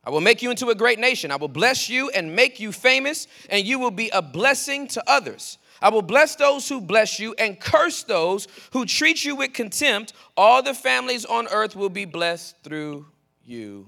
I 0.03 0.11
will 0.11 0.21
make 0.21 0.43
you 0.43 0.51
into 0.51 0.69
a 0.69 0.75
great 0.75 0.99
nation. 0.99 1.31
I 1.31 1.37
will 1.37 1.47
bless 1.47 1.89
you 1.89 2.11
and 2.11 2.35
make 2.35 2.59
you 2.59 2.71
famous, 2.71 3.27
and 3.49 3.65
you 3.65 3.79
will 3.79 3.91
be 3.91 4.09
a 4.09 4.21
blessing 4.21 4.87
to 4.89 5.03
others. 5.07 5.57
I 5.81 5.89
will 5.89 6.03
bless 6.03 6.35
those 6.35 6.69
who 6.69 6.79
bless 6.79 7.19
you 7.19 7.33
and 7.39 7.59
curse 7.59 8.03
those 8.03 8.47
who 8.71 8.85
treat 8.85 9.25
you 9.25 9.35
with 9.35 9.53
contempt. 9.53 10.13
All 10.37 10.61
the 10.61 10.75
families 10.75 11.25
on 11.25 11.47
earth 11.47 11.75
will 11.75 11.89
be 11.89 12.05
blessed 12.05 12.55
through 12.63 13.07
you. 13.43 13.87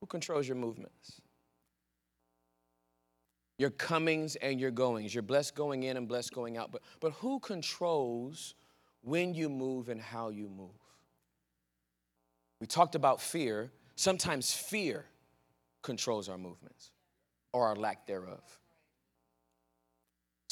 Who 0.00 0.06
controls 0.06 0.46
your 0.46 0.56
movements? 0.56 1.20
Your 3.58 3.70
comings 3.70 4.36
and 4.36 4.60
your 4.60 4.70
goings. 4.70 5.14
You're 5.14 5.22
blessed 5.22 5.54
going 5.54 5.84
in 5.84 5.96
and 5.96 6.06
blessed 6.06 6.34
going 6.34 6.58
out. 6.58 6.70
But, 6.72 6.82
but 7.00 7.12
who 7.12 7.40
controls 7.40 8.54
when 9.02 9.32
you 9.32 9.48
move 9.48 9.88
and 9.88 10.00
how 10.00 10.28
you 10.28 10.50
move? 10.50 10.68
We 12.60 12.66
talked 12.66 12.94
about 12.94 13.22
fear. 13.22 13.70
Sometimes 13.94 14.52
fear 14.52 15.06
controls 15.82 16.28
our 16.28 16.36
movements 16.36 16.90
or 17.54 17.66
our 17.66 17.76
lack 17.76 18.06
thereof. 18.06 18.42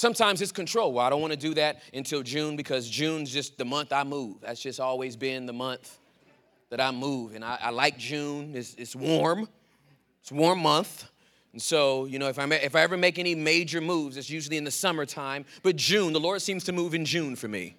Sometimes 0.04 0.42
it's 0.42 0.52
control. 0.52 0.92
Well, 0.92 1.06
I 1.06 1.08
don't 1.08 1.22
want 1.22 1.32
to 1.32 1.38
do 1.38 1.54
that 1.54 1.80
until 1.94 2.22
June 2.22 2.56
because 2.56 2.90
June's 2.90 3.32
just 3.32 3.56
the 3.56 3.64
month 3.64 3.90
I 3.90 4.04
move. 4.04 4.36
That's 4.42 4.60
just 4.60 4.78
always 4.78 5.16
been 5.16 5.46
the 5.46 5.54
month 5.54 5.98
that 6.68 6.78
I 6.78 6.90
move. 6.90 7.34
And 7.34 7.42
I, 7.42 7.56
I 7.58 7.70
like 7.70 7.96
June. 7.96 8.52
It's, 8.54 8.74
it's 8.74 8.94
warm. 8.94 9.48
It's 10.20 10.30
a 10.30 10.34
warm 10.34 10.58
month. 10.58 11.08
And 11.54 11.62
so, 11.62 12.04
you 12.04 12.18
know, 12.18 12.28
if 12.28 12.38
I, 12.38 12.44
if 12.44 12.76
I 12.76 12.82
ever 12.82 12.98
make 12.98 13.18
any 13.18 13.34
major 13.34 13.80
moves, 13.80 14.18
it's 14.18 14.28
usually 14.28 14.58
in 14.58 14.64
the 14.64 14.70
summertime. 14.70 15.46
But 15.62 15.76
June, 15.76 16.12
the 16.12 16.20
Lord 16.20 16.42
seems 16.42 16.64
to 16.64 16.72
move 16.72 16.92
in 16.92 17.06
June 17.06 17.34
for 17.34 17.48
me. 17.48 17.74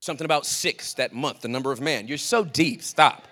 Something 0.00 0.24
about 0.24 0.46
six 0.46 0.94
that 0.94 1.12
month, 1.12 1.42
the 1.42 1.48
number 1.48 1.72
of 1.72 1.78
man. 1.82 2.08
You're 2.08 2.16
so 2.16 2.42
deep. 2.42 2.82
Stop. 2.82 3.28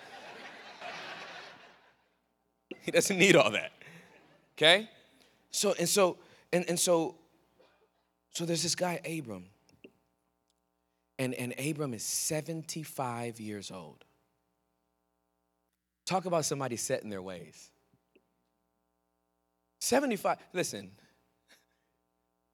he 2.82 2.90
doesn't 2.90 3.18
need 3.18 3.36
all 3.36 3.52
that. 3.52 3.72
Okay? 4.58 4.86
So, 5.50 5.74
and 5.78 5.88
so, 5.88 6.18
and, 6.52 6.64
and 6.68 6.78
so, 6.78 7.16
so 8.30 8.44
there's 8.44 8.62
this 8.62 8.74
guy, 8.74 9.00
Abram. 9.04 9.46
And, 11.18 11.34
and 11.34 11.54
Abram 11.58 11.92
is 11.92 12.02
75 12.02 13.40
years 13.40 13.70
old. 13.70 14.04
Talk 16.06 16.24
about 16.24 16.44
somebody 16.44 16.76
set 16.76 17.02
in 17.02 17.10
their 17.10 17.22
ways. 17.22 17.70
75, 19.80 20.38
listen, 20.52 20.90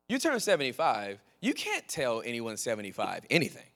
you 0.09 0.18
turn 0.18 0.38
75, 0.38 1.18
you 1.40 1.54
can't 1.54 1.87
tell 1.88 2.22
anyone 2.24 2.56
75 2.56 3.24
anything. 3.30 3.66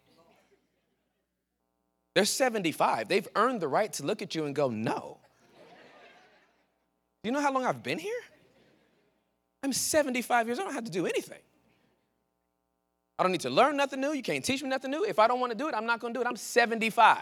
They're 2.14 2.24
75. 2.24 3.08
They've 3.08 3.28
earned 3.36 3.60
the 3.60 3.68
right 3.68 3.92
to 3.94 4.04
look 4.04 4.22
at 4.22 4.34
you 4.34 4.44
and 4.44 4.54
go, 4.54 4.68
no. 4.68 5.18
Do 7.22 7.28
you 7.28 7.32
know 7.32 7.40
how 7.40 7.52
long 7.52 7.64
I've 7.64 7.82
been 7.82 7.98
here? 7.98 8.20
I'm 9.62 9.72
75 9.72 10.46
years 10.46 10.58
old. 10.58 10.66
I 10.66 10.68
don't 10.68 10.74
have 10.74 10.84
to 10.84 10.90
do 10.90 11.06
anything. 11.06 11.38
I 13.18 13.22
don't 13.22 13.32
need 13.32 13.42
to 13.42 13.50
learn 13.50 13.76
nothing 13.76 14.00
new. 14.00 14.12
You 14.12 14.22
can't 14.22 14.42
teach 14.42 14.62
me 14.62 14.68
nothing 14.68 14.90
new. 14.90 15.04
If 15.04 15.18
I 15.18 15.28
don't 15.28 15.40
want 15.40 15.52
to 15.52 15.58
do 15.58 15.68
it, 15.68 15.74
I'm 15.74 15.84
not 15.84 16.00
going 16.00 16.14
to 16.14 16.18
do 16.18 16.22
it. 16.22 16.26
I'm 16.26 16.36
75. 16.36 17.18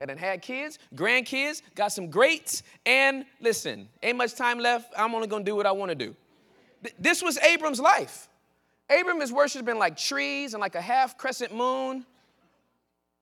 And 0.00 0.10
then 0.10 0.16
had 0.16 0.42
kids, 0.42 0.78
grandkids, 0.94 1.62
got 1.74 1.88
some 1.88 2.10
greats, 2.10 2.62
and 2.84 3.24
listen, 3.40 3.88
ain't 4.02 4.18
much 4.18 4.34
time 4.34 4.58
left. 4.58 4.92
I'm 4.96 5.14
only 5.14 5.28
going 5.28 5.44
to 5.44 5.50
do 5.50 5.54
what 5.54 5.66
I 5.66 5.72
want 5.72 5.90
to 5.90 5.94
do. 5.94 6.16
This 6.98 7.22
was 7.22 7.38
Abram's 7.38 7.80
life. 7.80 8.28
Abram 8.90 9.20
is 9.20 9.32
worshiping 9.32 9.78
like 9.78 9.96
trees 9.96 10.54
and 10.54 10.60
like 10.60 10.74
a 10.74 10.80
half 10.80 11.16
crescent 11.16 11.54
moon, 11.54 12.04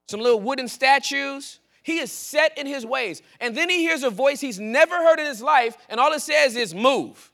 some 0.09 0.21
little 0.21 0.41
wooden 0.41 0.69
statues. 0.69 1.59
He 1.83 1.99
is 1.99 2.13
set 2.13 2.57
in 2.59 2.67
his 2.67 2.85
ways. 2.85 3.23
And 3.41 3.55
then 3.57 3.69
he 3.71 3.79
hears 3.79 4.03
a 4.03 4.11
voice 4.11 4.41
he's 4.41 4.61
never 4.61 4.95
heard 4.97 5.19
in 5.19 5.27
his 5.27 5.43
life, 5.43 5.77
and 5.89 6.01
all 6.01 6.13
it 6.13 6.21
says 6.21 6.57
is 6.57 6.75
move. 6.75 7.30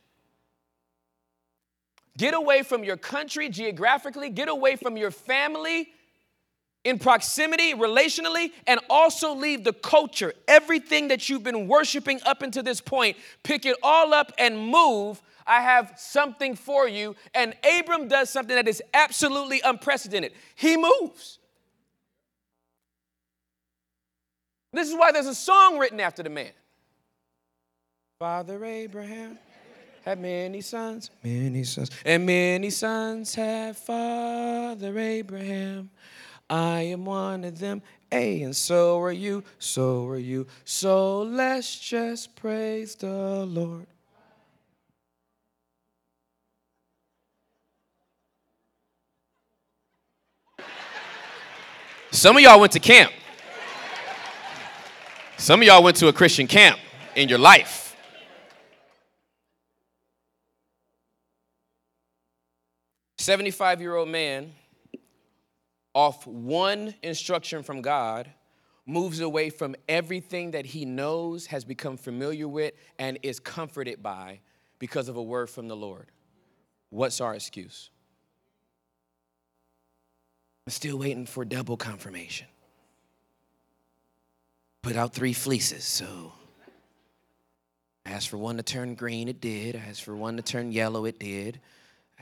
Get 2.17 2.35
away 2.35 2.63
from 2.63 2.83
your 2.83 2.97
country 2.97 3.49
geographically, 3.49 4.31
get 4.31 4.49
away 4.49 4.77
from 4.77 4.97
your 4.97 5.11
family 5.11 5.89
in 6.85 6.99
proximity, 6.99 7.75
relationally, 7.75 8.53
and 8.67 8.81
also 8.89 9.35
leave 9.35 9.65
the 9.65 9.73
culture, 9.73 10.33
everything 10.47 11.09
that 11.09 11.29
you've 11.29 11.43
been 11.43 11.67
worshiping 11.67 12.21
up 12.25 12.43
until 12.43 12.63
this 12.63 12.81
point. 12.81 13.17
Pick 13.43 13.67
it 13.67 13.77
all 13.83 14.15
up 14.15 14.33
and 14.39 14.57
move. 14.57 15.21
I 15.47 15.61
have 15.61 15.95
something 15.97 16.55
for 16.55 16.89
you. 16.89 17.17
And 17.35 17.55
Abram 17.79 18.09
does 18.09 18.31
something 18.31 18.55
that 18.55 18.69
is 18.69 18.83
absolutely 18.95 19.61
unprecedented. 19.65 20.33
He 20.55 20.77
moves. 20.77 21.39
This 24.73 24.89
is 24.89 24.95
why 24.95 25.11
there's 25.11 25.27
a 25.27 25.35
song 25.35 25.79
written 25.79 26.01
after 26.01 26.23
the 26.23 26.31
man. 26.31 26.53
Father 28.19 28.65
Abraham 28.65 29.39
had 30.07 30.21
many 30.21 30.61
sons, 30.61 31.11
many 31.25 31.65
sons, 31.65 31.91
and 32.05 32.25
many 32.25 32.71
sons 32.71 33.35
had 33.35 33.77
Father 33.77 34.97
Abraham. 34.97 35.91
I 36.49 36.83
am 36.83 37.05
one 37.05 37.43
of 37.43 37.59
them. 37.59 37.83
Hey, 38.09 38.43
and 38.43 38.55
so 38.55 39.01
are 39.01 39.11
you, 39.11 39.43
so 39.59 40.07
are 40.07 40.17
you. 40.17 40.47
So 40.65 41.23
let's 41.23 41.81
just 41.81 42.37
praise 42.37 42.95
the 42.95 43.45
Lord. 43.47 43.89
Some 52.13 52.37
of 52.37 52.43
y'all 52.43 52.61
went 52.61 52.73
to 52.75 52.81
camp. 52.81 53.13
Some 55.37 55.63
of 55.63 55.67
y'all 55.67 55.83
went 55.83 55.97
to 55.97 56.07
a 56.07 56.13
Christian 56.13 56.47
camp 56.47 56.79
in 57.17 57.29
your 57.29 57.41
life. 57.41 57.86
Seventy-five 63.27 63.81
year 63.81 63.97
old 63.97 64.09
man 64.09 64.53
off 65.95 66.29
one 66.29 66.95
instruction 67.03 67.65
from 67.65 67.83
God, 67.83 68.31
moves 68.87 69.19
away 69.19 69.51
from 69.51 69.75
everything 69.89 70.53
that 70.53 70.65
he 70.65 70.85
knows, 70.85 71.47
has 71.47 71.65
become 71.65 71.97
familiar 71.97 72.47
with, 72.47 72.75
and 73.01 73.19
is 73.25 73.41
comforted 73.41 74.01
by 74.01 74.39
because 74.79 75.09
of 75.09 75.17
a 75.17 75.23
word 75.25 75.51
from 75.51 75.67
the 75.67 75.75
Lord. 75.75 76.07
What's 76.91 77.21
our 77.21 77.35
excuse? 77.35 77.91
I'm 80.65 80.71
still 80.71 80.97
waiting 80.97 81.27
for 81.27 81.45
double 81.45 81.77
confirmation. 81.77 82.47
Put 84.83 84.95
out 84.95 85.13
three 85.13 85.33
fleeces, 85.33 85.83
so. 85.83 86.33
I 88.07 88.11
asked 88.11 88.29
for 88.29 88.39
one 88.39 88.57
to 88.59 88.63
turn 88.63 88.95
green, 88.95 89.27
it 89.27 89.41
did. 89.41 89.75
I 89.75 89.81
asked 89.81 90.05
for 90.05 90.15
one 90.15 90.37
to 90.37 90.43
turn 90.45 90.71
yellow, 90.71 91.07
it 91.07 91.19
did. 91.19 91.59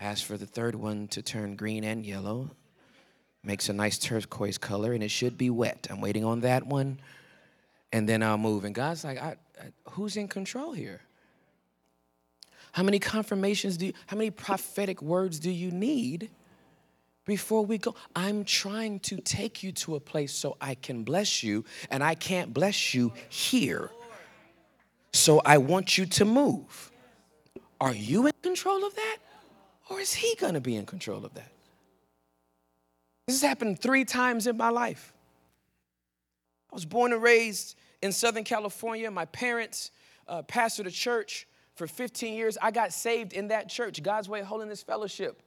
I 0.01 0.05
asked 0.05 0.25
for 0.25 0.37
the 0.37 0.47
third 0.47 0.75
one 0.75 1.09
to 1.09 1.23
turn 1.23 1.57
green 1.57 1.85
and 1.85 2.05
yellow. 2.05 2.51
Makes 3.43 3.69
a 3.69 3.73
nice 3.73 3.99
turquoise 3.99 4.59
color, 4.59 4.93
and 4.93 5.03
it 5.03 5.11
should 5.11 5.37
be 5.37 5.51
wet. 5.51 5.87
I'm 5.91 6.01
waiting 6.01 6.25
on 6.25 6.41
that 6.41 6.67
one, 6.67 6.99
and 7.93 8.09
then 8.09 8.23
I'll 8.23 8.39
move. 8.39 8.65
And 8.65 8.75
God's 8.75 9.05
like, 9.05 9.19
I, 9.19 9.37
I, 9.61 9.91
who's 9.91 10.17
in 10.17 10.29
control 10.29 10.73
here? 10.73 11.03
How 12.73 12.83
many 12.83 12.99
confirmations 12.99 13.77
do 13.77 13.87
you, 13.87 13.93
how 14.07 14.17
many 14.17 14.31
prophetic 14.31 15.01
words 15.01 15.39
do 15.39 15.51
you 15.51 15.71
need 15.71 16.31
before 17.25 17.65
we 17.65 17.79
go? 17.79 17.95
I'm 18.17 18.45
trying 18.45 18.99
to 19.01 19.19
take 19.19 19.63
you 19.63 19.71
to 19.73 19.95
a 19.95 20.01
place 20.01 20.33
so 20.33 20.57
I 20.61 20.75
can 20.75 21.05
bless 21.05 21.43
you, 21.43 21.65
and 21.91 22.03
I 22.03 22.15
can't 22.15 22.53
bless 22.53 22.95
you 22.95 23.13
here. 23.29 23.91
So 25.13 25.41
I 25.45 25.59
want 25.59 25.97
you 25.97 26.07
to 26.07 26.25
move. 26.25 26.91
Are 27.81 27.95
you 27.95 28.27
in 28.27 28.33
control 28.43 28.85
of 28.85 28.95
that? 28.97 29.19
Or 29.91 30.01
is 30.01 30.15
he 30.15 30.35
gonna 30.37 30.61
be 30.61 30.77
in 30.77 30.87
control 30.87 31.25
of 31.25 31.35
that? 31.35 31.51
This 33.27 33.41
has 33.41 33.49
happened 33.49 33.81
three 33.81 34.05
times 34.05 34.47
in 34.47 34.57
my 34.57 34.71
life. 34.71 35.13
I 36.71 36.75
was 36.75 36.85
born 36.85 37.13
and 37.13 37.23
raised 37.23 37.77
in 38.03 38.13
Southern 38.13 38.45
California. 38.45 39.11
My 39.11 39.25
parents 39.27 39.91
uh, 40.29 40.43
pastored 40.43 40.87
a 40.87 40.91
church 40.91 41.47
for 41.75 41.87
15 41.87 42.35
years. 42.35 42.59
I 42.61 42.71
got 42.71 42.93
saved 42.93 43.33
in 43.33 43.49
that 43.49 43.69
church, 43.69 44.03
God's 44.03 44.29
Way 44.29 44.43
Holiness 44.43 44.83
Fellowship 44.83 45.43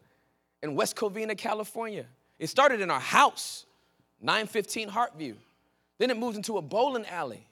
in 0.63 0.76
West 0.76 0.95
Covina, 0.95 1.38
California. 1.38 2.06
It 2.39 2.47
started 2.47 2.82
in 2.82 2.91
our 2.91 3.00
house, 3.00 3.65
915 4.21 4.89
Hartview. 4.89 5.36
Then 5.97 6.12
it 6.12 6.17
moved 6.17 6.38
into 6.38 6.58
a 6.58 6.62
bowling 6.62 7.06
alley. 7.08 7.46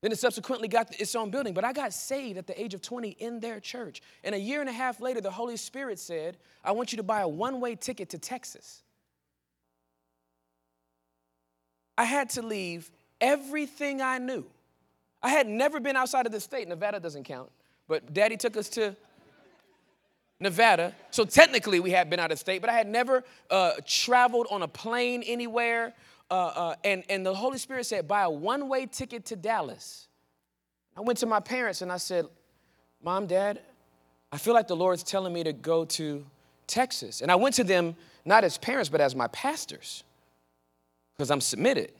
Then 0.00 0.12
it 0.12 0.18
subsequently 0.18 0.68
got 0.68 0.98
its 1.00 1.14
own 1.16 1.30
building. 1.30 1.54
But 1.54 1.64
I 1.64 1.72
got 1.72 1.92
saved 1.92 2.38
at 2.38 2.46
the 2.46 2.60
age 2.60 2.72
of 2.72 2.82
20 2.82 3.10
in 3.10 3.40
their 3.40 3.58
church. 3.58 4.00
And 4.22 4.34
a 4.34 4.38
year 4.38 4.60
and 4.60 4.68
a 4.68 4.72
half 4.72 5.00
later, 5.00 5.20
the 5.20 5.30
Holy 5.30 5.56
Spirit 5.56 5.98
said, 5.98 6.36
I 6.64 6.72
want 6.72 6.92
you 6.92 6.96
to 6.98 7.02
buy 7.02 7.20
a 7.20 7.28
one 7.28 7.60
way 7.60 7.74
ticket 7.74 8.10
to 8.10 8.18
Texas. 8.18 8.82
I 11.96 12.04
had 12.04 12.30
to 12.30 12.42
leave 12.42 12.90
everything 13.20 14.00
I 14.00 14.18
knew. 14.18 14.46
I 15.20 15.30
had 15.30 15.48
never 15.48 15.80
been 15.80 15.96
outside 15.96 16.26
of 16.26 16.32
the 16.32 16.40
state. 16.40 16.68
Nevada 16.68 17.00
doesn't 17.00 17.24
count, 17.24 17.50
but 17.88 18.14
daddy 18.14 18.36
took 18.36 18.56
us 18.56 18.68
to 18.70 18.94
Nevada. 20.38 20.94
So 21.10 21.24
technically, 21.24 21.80
we 21.80 21.90
had 21.90 22.08
been 22.08 22.20
out 22.20 22.30
of 22.30 22.38
state, 22.38 22.60
but 22.60 22.70
I 22.70 22.74
had 22.74 22.86
never 22.86 23.24
uh, 23.50 23.72
traveled 23.84 24.46
on 24.50 24.62
a 24.62 24.68
plane 24.68 25.24
anywhere. 25.26 25.92
Uh, 26.30 26.34
uh, 26.34 26.74
and, 26.84 27.04
and 27.08 27.24
the 27.24 27.34
Holy 27.34 27.58
Spirit 27.58 27.84
said, 27.86 28.06
buy 28.06 28.22
a 28.22 28.30
one 28.30 28.68
way 28.68 28.86
ticket 28.86 29.24
to 29.26 29.36
Dallas. 29.36 30.08
I 30.96 31.00
went 31.00 31.18
to 31.20 31.26
my 31.26 31.40
parents 31.40 31.80
and 31.80 31.90
I 31.90 31.96
said, 31.96 32.26
Mom, 33.02 33.26
Dad, 33.26 33.60
I 34.30 34.38
feel 34.38 34.52
like 34.52 34.68
the 34.68 34.76
Lord's 34.76 35.02
telling 35.02 35.32
me 35.32 35.44
to 35.44 35.52
go 35.52 35.84
to 35.84 36.26
Texas. 36.66 37.22
And 37.22 37.30
I 37.30 37.36
went 37.36 37.54
to 37.56 37.64
them 37.64 37.96
not 38.24 38.44
as 38.44 38.58
parents, 38.58 38.90
but 38.90 39.00
as 39.00 39.14
my 39.14 39.28
pastors 39.28 40.04
because 41.18 41.30
I'm 41.30 41.40
submitted 41.40 41.92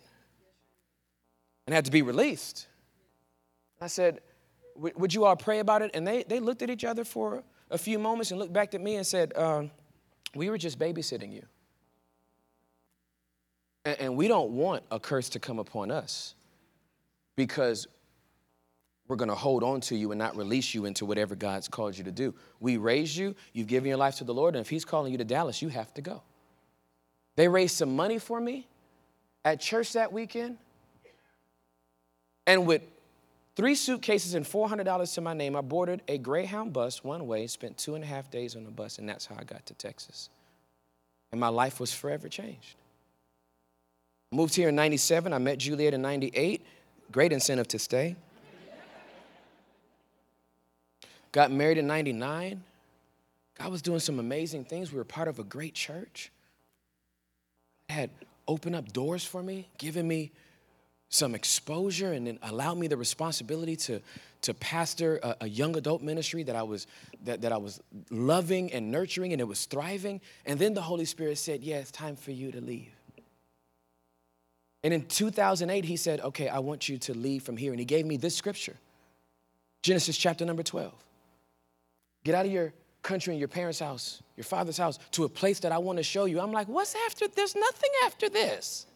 and 1.66 1.74
had 1.74 1.84
to 1.86 1.90
be 1.90 2.02
released. 2.02 2.68
I 3.80 3.88
said, 3.88 4.20
Would 4.76 5.12
you 5.12 5.24
all 5.24 5.36
pray 5.36 5.58
about 5.58 5.82
it? 5.82 5.90
And 5.94 6.06
they, 6.06 6.22
they 6.22 6.40
looked 6.40 6.62
at 6.62 6.70
each 6.70 6.84
other 6.84 7.04
for 7.04 7.42
a 7.70 7.78
few 7.78 7.98
moments 7.98 8.30
and 8.30 8.38
looked 8.38 8.52
back 8.52 8.74
at 8.74 8.80
me 8.80 8.96
and 8.96 9.06
said, 9.06 9.36
um, 9.36 9.70
We 10.34 10.50
were 10.50 10.58
just 10.58 10.78
babysitting 10.78 11.32
you. 11.32 11.44
And, 13.96 14.16
we 14.16 14.28
don't 14.28 14.50
want 14.50 14.82
a 14.90 15.00
curse 15.00 15.30
to 15.30 15.38
come 15.38 15.58
upon 15.58 15.90
us 15.90 16.34
because 17.36 17.86
we're 19.06 19.16
going 19.16 19.30
to 19.30 19.34
hold 19.34 19.62
on 19.62 19.80
to 19.82 19.96
you 19.96 20.12
and 20.12 20.18
not 20.18 20.36
release 20.36 20.74
you 20.74 20.84
into 20.84 21.06
whatever 21.06 21.34
God's 21.34 21.68
called 21.68 21.96
you 21.96 22.04
to 22.04 22.12
do. 22.12 22.34
We 22.60 22.76
raised 22.76 23.16
you, 23.16 23.34
you've 23.52 23.68
given 23.68 23.88
your 23.88 23.96
life 23.96 24.16
to 24.16 24.24
the 24.24 24.34
Lord, 24.34 24.54
and 24.54 24.60
if 24.60 24.68
He's 24.68 24.84
calling 24.84 25.12
you 25.12 25.18
to 25.18 25.24
Dallas, 25.24 25.62
you 25.62 25.68
have 25.68 25.92
to 25.94 26.02
go. 26.02 26.22
They 27.36 27.48
raised 27.48 27.76
some 27.76 27.96
money 27.96 28.18
for 28.18 28.40
me 28.40 28.66
at 29.44 29.60
church 29.60 29.94
that 29.94 30.12
weekend. 30.12 30.58
And 32.46 32.66
with 32.66 32.82
three 33.56 33.74
suitcases 33.74 34.34
and 34.34 34.44
$400 34.44 35.14
to 35.14 35.20
my 35.20 35.34
name, 35.34 35.56
I 35.56 35.62
boarded 35.62 36.02
a 36.08 36.18
Greyhound 36.18 36.72
bus 36.72 37.02
one 37.02 37.26
way, 37.26 37.46
spent 37.46 37.78
two 37.78 37.94
and 37.94 38.04
a 38.04 38.06
half 38.06 38.30
days 38.30 38.56
on 38.56 38.64
the 38.64 38.70
bus, 38.70 38.98
and 38.98 39.08
that's 39.08 39.24
how 39.24 39.36
I 39.38 39.44
got 39.44 39.64
to 39.66 39.74
Texas. 39.74 40.28
And 41.30 41.40
my 41.40 41.48
life 41.48 41.80
was 41.80 41.92
forever 41.92 42.28
changed. 42.28 42.74
Moved 44.30 44.54
here 44.54 44.68
in 44.68 44.74
97. 44.74 45.32
I 45.32 45.38
met 45.38 45.58
Juliet 45.58 45.94
in 45.94 46.02
98. 46.02 46.64
Great 47.10 47.32
incentive 47.32 47.66
to 47.68 47.78
stay. 47.78 48.16
Got 51.32 51.50
married 51.50 51.78
in 51.78 51.86
99. 51.86 52.62
God 53.58 53.70
was 53.70 53.82
doing 53.82 54.00
some 54.00 54.18
amazing 54.18 54.64
things. 54.64 54.92
We 54.92 54.98
were 54.98 55.04
part 55.04 55.28
of 55.28 55.38
a 55.38 55.44
great 55.44 55.74
church. 55.74 56.30
Had 57.88 58.10
opened 58.46 58.76
up 58.76 58.92
doors 58.92 59.24
for 59.24 59.42
me, 59.42 59.68
giving 59.78 60.06
me 60.06 60.30
some 61.08 61.34
exposure, 61.34 62.12
and 62.12 62.26
then 62.26 62.38
allowed 62.42 62.76
me 62.76 62.86
the 62.86 62.96
responsibility 62.96 63.76
to, 63.76 64.00
to 64.42 64.52
pastor 64.52 65.18
a, 65.22 65.36
a, 65.42 65.48
young 65.48 65.74
adult 65.76 66.02
ministry 66.02 66.42
that 66.42 66.54
I 66.54 66.62
was 66.62 66.86
that, 67.24 67.40
that 67.40 67.52
I 67.52 67.56
was 67.56 67.80
loving 68.10 68.70
and 68.72 68.90
nurturing, 68.90 69.32
and 69.32 69.40
it 69.40 69.48
was 69.48 69.64
thriving. 69.64 70.20
And 70.44 70.58
then 70.58 70.74
the 70.74 70.82
Holy 70.82 71.06
Spirit 71.06 71.38
said, 71.38 71.62
"Yeah, 71.62 71.76
it's 71.76 71.90
time 71.90 72.14
for 72.14 72.30
you 72.30 72.52
to 72.52 72.60
leave." 72.60 72.97
And 74.84 74.94
in 74.94 75.06
2008, 75.06 75.84
He 75.84 75.96
said, 75.96 76.20
"Okay, 76.20 76.48
I 76.48 76.58
want 76.60 76.88
you 76.88 76.98
to 76.98 77.14
leave 77.14 77.42
from 77.42 77.56
here," 77.56 77.72
and 77.72 77.78
He 77.78 77.84
gave 77.84 78.06
me 78.06 78.16
this 78.16 78.34
scripture, 78.34 78.76
Genesis 79.82 80.16
chapter 80.16 80.44
number 80.44 80.62
12. 80.62 80.92
Get 82.24 82.34
out 82.34 82.46
of 82.46 82.52
your 82.52 82.72
country 83.02 83.32
and 83.32 83.38
your 83.38 83.48
parents' 83.48 83.78
house, 83.78 84.22
your 84.36 84.44
father's 84.44 84.76
house, 84.76 84.98
to 85.12 85.24
a 85.24 85.28
place 85.28 85.60
that 85.60 85.72
I 85.72 85.78
want 85.78 85.98
to 85.98 86.02
show 86.02 86.26
you. 86.26 86.40
I'm 86.40 86.52
like, 86.52 86.68
what's 86.68 86.94
after? 87.06 87.26
There's 87.28 87.54
nothing 87.54 87.90
after 88.04 88.28
this. 88.28 88.86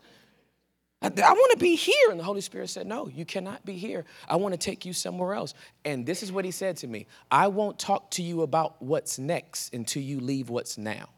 I, 1.02 1.06
I 1.06 1.32
want 1.32 1.52
to 1.52 1.58
be 1.58 1.74
here. 1.74 2.10
And 2.10 2.18
the 2.18 2.24
Holy 2.24 2.40
Spirit 2.40 2.68
said, 2.70 2.86
No, 2.86 3.08
you 3.08 3.24
cannot 3.24 3.64
be 3.64 3.74
here. 3.74 4.04
I 4.28 4.36
want 4.36 4.52
to 4.52 4.58
take 4.58 4.86
you 4.86 4.92
somewhere 4.92 5.34
else. 5.34 5.54
And 5.84 6.06
this 6.06 6.22
is 6.22 6.30
what 6.30 6.44
He 6.44 6.50
said 6.50 6.76
to 6.78 6.86
me 6.86 7.06
I 7.30 7.48
won't 7.48 7.78
talk 7.78 8.10
to 8.12 8.22
you 8.22 8.42
about 8.42 8.80
what's 8.80 9.18
next 9.18 9.74
until 9.74 10.02
you 10.02 10.20
leave 10.20 10.48
what's 10.48 10.78
now. 10.78 11.08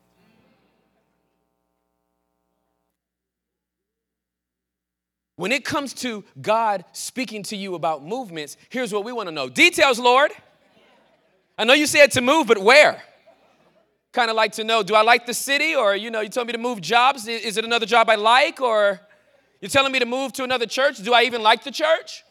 When 5.37 5.51
it 5.51 5.65
comes 5.65 5.93
to 5.95 6.25
God 6.41 6.85
speaking 6.93 7.43
to 7.45 7.57
you 7.57 7.75
about 7.75 8.05
movements, 8.05 8.57
here's 8.69 8.93
what 8.93 9.05
we 9.05 9.13
want 9.13 9.29
to 9.29 9.35
know 9.35 9.49
details, 9.49 9.99
Lord. 9.99 10.31
I 11.59 11.65
know 11.65 11.73
you 11.73 11.87
said 11.87 12.13
to 12.13 12.21
move, 12.21 12.47
but 12.47 12.59
where? 12.59 13.03
Kind 14.13 14.31
of 14.31 14.37
like 14.37 14.53
to 14.53 14.65
know 14.65 14.83
do 14.83 14.95
I 14.95 15.03
like 15.03 15.27
the 15.27 15.35
city, 15.35 15.75
or 15.75 15.97
you 15.97 16.11
know, 16.11 16.21
you 16.21 16.29
told 16.29 16.47
me 16.47 16.53
to 16.53 16.59
move 16.59 16.81
jobs. 16.81 17.27
Is 17.27 17.57
it 17.57 17.65
another 17.65 17.87
job 17.87 18.09
I 18.09 18.15
like, 18.15 18.61
or 18.61 19.01
you're 19.61 19.69
telling 19.69 19.93
me 19.93 19.99
to 19.99 20.07
move 20.07 20.33
to 20.35 20.45
another 20.45 20.67
church? 20.67 20.99
Do 20.99 21.13
I 21.13 21.23
even 21.25 21.43
like 21.43 21.65
the 21.65 21.73
church? 21.73 22.23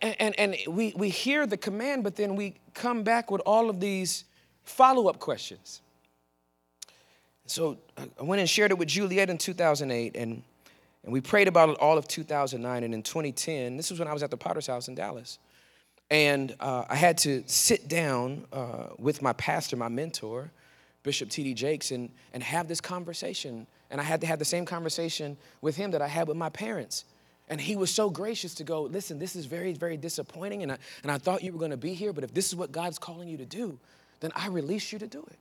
And, 0.00 0.16
and, 0.20 0.38
and 0.38 0.56
we, 0.74 0.94
we 0.96 1.08
hear 1.08 1.46
the 1.46 1.56
command, 1.56 2.04
but 2.04 2.16
then 2.16 2.36
we 2.36 2.54
come 2.72 3.02
back 3.02 3.30
with 3.30 3.42
all 3.44 3.68
of 3.68 3.80
these 3.80 4.24
follow 4.62 5.08
up 5.08 5.18
questions. 5.18 5.82
So 7.46 7.78
I 7.98 8.22
went 8.22 8.40
and 8.40 8.48
shared 8.48 8.70
it 8.70 8.78
with 8.78 8.88
Juliet 8.88 9.28
in 9.28 9.38
2008, 9.38 10.16
and, 10.16 10.42
and 11.04 11.12
we 11.12 11.20
prayed 11.20 11.48
about 11.48 11.68
it 11.70 11.78
all 11.78 11.98
of 11.98 12.06
2009. 12.06 12.84
And 12.84 12.94
in 12.94 13.02
2010, 13.02 13.76
this 13.76 13.90
was 13.90 13.98
when 13.98 14.08
I 14.08 14.12
was 14.12 14.22
at 14.22 14.30
the 14.30 14.36
Potter's 14.36 14.66
House 14.66 14.88
in 14.88 14.94
Dallas. 14.94 15.38
And 16.10 16.54
uh, 16.60 16.84
I 16.88 16.94
had 16.94 17.18
to 17.18 17.42
sit 17.46 17.88
down 17.88 18.44
uh, 18.52 18.88
with 18.98 19.22
my 19.22 19.32
pastor, 19.32 19.76
my 19.76 19.88
mentor, 19.88 20.50
Bishop 21.02 21.30
T.D. 21.30 21.54
Jakes, 21.54 21.90
and, 21.90 22.10
and 22.32 22.42
have 22.42 22.68
this 22.68 22.80
conversation. 22.80 23.66
And 23.90 24.00
I 24.00 24.04
had 24.04 24.20
to 24.20 24.26
have 24.26 24.38
the 24.38 24.44
same 24.44 24.64
conversation 24.64 25.36
with 25.60 25.76
him 25.76 25.90
that 25.92 26.02
I 26.02 26.08
had 26.08 26.28
with 26.28 26.36
my 26.36 26.50
parents. 26.50 27.04
And 27.48 27.60
he 27.60 27.74
was 27.74 27.90
so 27.90 28.08
gracious 28.08 28.54
to 28.56 28.64
go, 28.64 28.82
listen, 28.82 29.18
this 29.18 29.34
is 29.34 29.46
very, 29.46 29.72
very 29.72 29.96
disappointing. 29.96 30.62
And 30.62 30.72
I, 30.72 30.78
and 31.02 31.10
I 31.10 31.18
thought 31.18 31.42
you 31.42 31.52
were 31.52 31.58
going 31.58 31.72
to 31.72 31.76
be 31.76 31.94
here, 31.94 32.12
but 32.12 32.22
if 32.22 32.32
this 32.32 32.46
is 32.46 32.54
what 32.54 32.70
God's 32.70 32.98
calling 32.98 33.28
you 33.28 33.38
to 33.38 33.46
do, 33.46 33.78
then 34.20 34.30
I 34.36 34.46
release 34.48 34.92
you 34.92 34.98
to 35.00 35.08
do 35.08 35.26
it. 35.30 35.38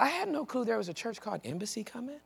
I 0.00 0.08
had 0.08 0.28
no 0.28 0.44
clue 0.44 0.64
there 0.64 0.78
was 0.78 0.88
a 0.88 0.94
church 0.94 1.20
called 1.20 1.40
Embassy 1.44 1.84
coming. 1.84 2.18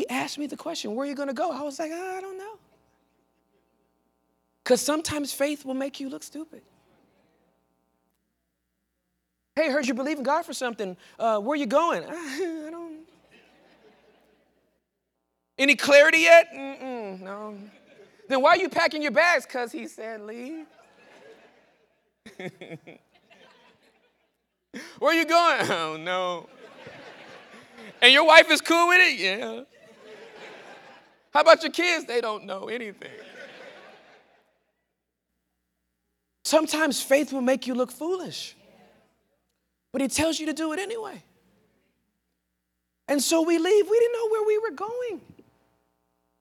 He 0.00 0.08
asked 0.08 0.38
me 0.38 0.46
the 0.46 0.56
question, 0.56 0.94
where 0.94 1.04
are 1.04 1.10
you 1.10 1.14
going 1.14 1.28
to 1.28 1.34
go? 1.34 1.52
I 1.52 1.60
was 1.60 1.78
like, 1.78 1.90
oh, 1.92 2.16
I 2.16 2.22
don't 2.22 2.38
know. 2.38 2.54
Because 4.64 4.80
sometimes 4.80 5.30
faith 5.30 5.66
will 5.66 5.74
make 5.74 6.00
you 6.00 6.08
look 6.08 6.22
stupid. 6.22 6.62
Hey, 9.54 9.70
heard 9.70 9.86
you 9.86 9.92
believe 9.92 10.16
in 10.16 10.22
God 10.22 10.46
for 10.46 10.54
something. 10.54 10.96
Uh, 11.18 11.38
where 11.38 11.52
are 11.52 11.56
you 11.56 11.66
going? 11.66 12.02
I 12.08 12.68
don't. 12.70 13.00
Any 15.58 15.74
clarity 15.74 16.20
yet? 16.20 16.46
Mm-mm, 16.50 17.20
no. 17.20 17.58
Then 18.26 18.40
why 18.40 18.52
are 18.52 18.56
you 18.56 18.70
packing 18.70 19.02
your 19.02 19.12
bags? 19.12 19.44
Because 19.44 19.70
he 19.70 19.86
said 19.86 20.22
leave. 20.22 20.64
Where 24.98 25.10
are 25.10 25.14
you 25.14 25.26
going? 25.26 25.66
Oh, 25.70 25.98
no. 26.00 26.48
And 28.00 28.14
your 28.14 28.24
wife 28.24 28.50
is 28.50 28.62
cool 28.62 28.88
with 28.88 28.98
it? 28.98 29.18
Yeah. 29.18 29.64
How 31.30 31.40
about 31.40 31.62
your 31.62 31.72
kids? 31.72 32.06
They 32.06 32.20
don't 32.20 32.44
know 32.44 32.68
anything. 32.68 33.10
Sometimes 36.44 37.00
faith 37.00 37.32
will 37.32 37.42
make 37.42 37.66
you 37.66 37.74
look 37.74 37.92
foolish, 37.92 38.56
but 39.92 40.02
he 40.02 40.08
tells 40.08 40.40
you 40.40 40.46
to 40.46 40.52
do 40.52 40.72
it 40.72 40.80
anyway. 40.80 41.22
And 43.06 43.22
so 43.22 43.42
we 43.42 43.58
leave. 43.58 43.88
We 43.88 43.98
didn't 43.98 44.12
know 44.12 44.28
where 44.28 44.46
we 44.46 44.58
were 44.58 44.70
going. 44.70 45.20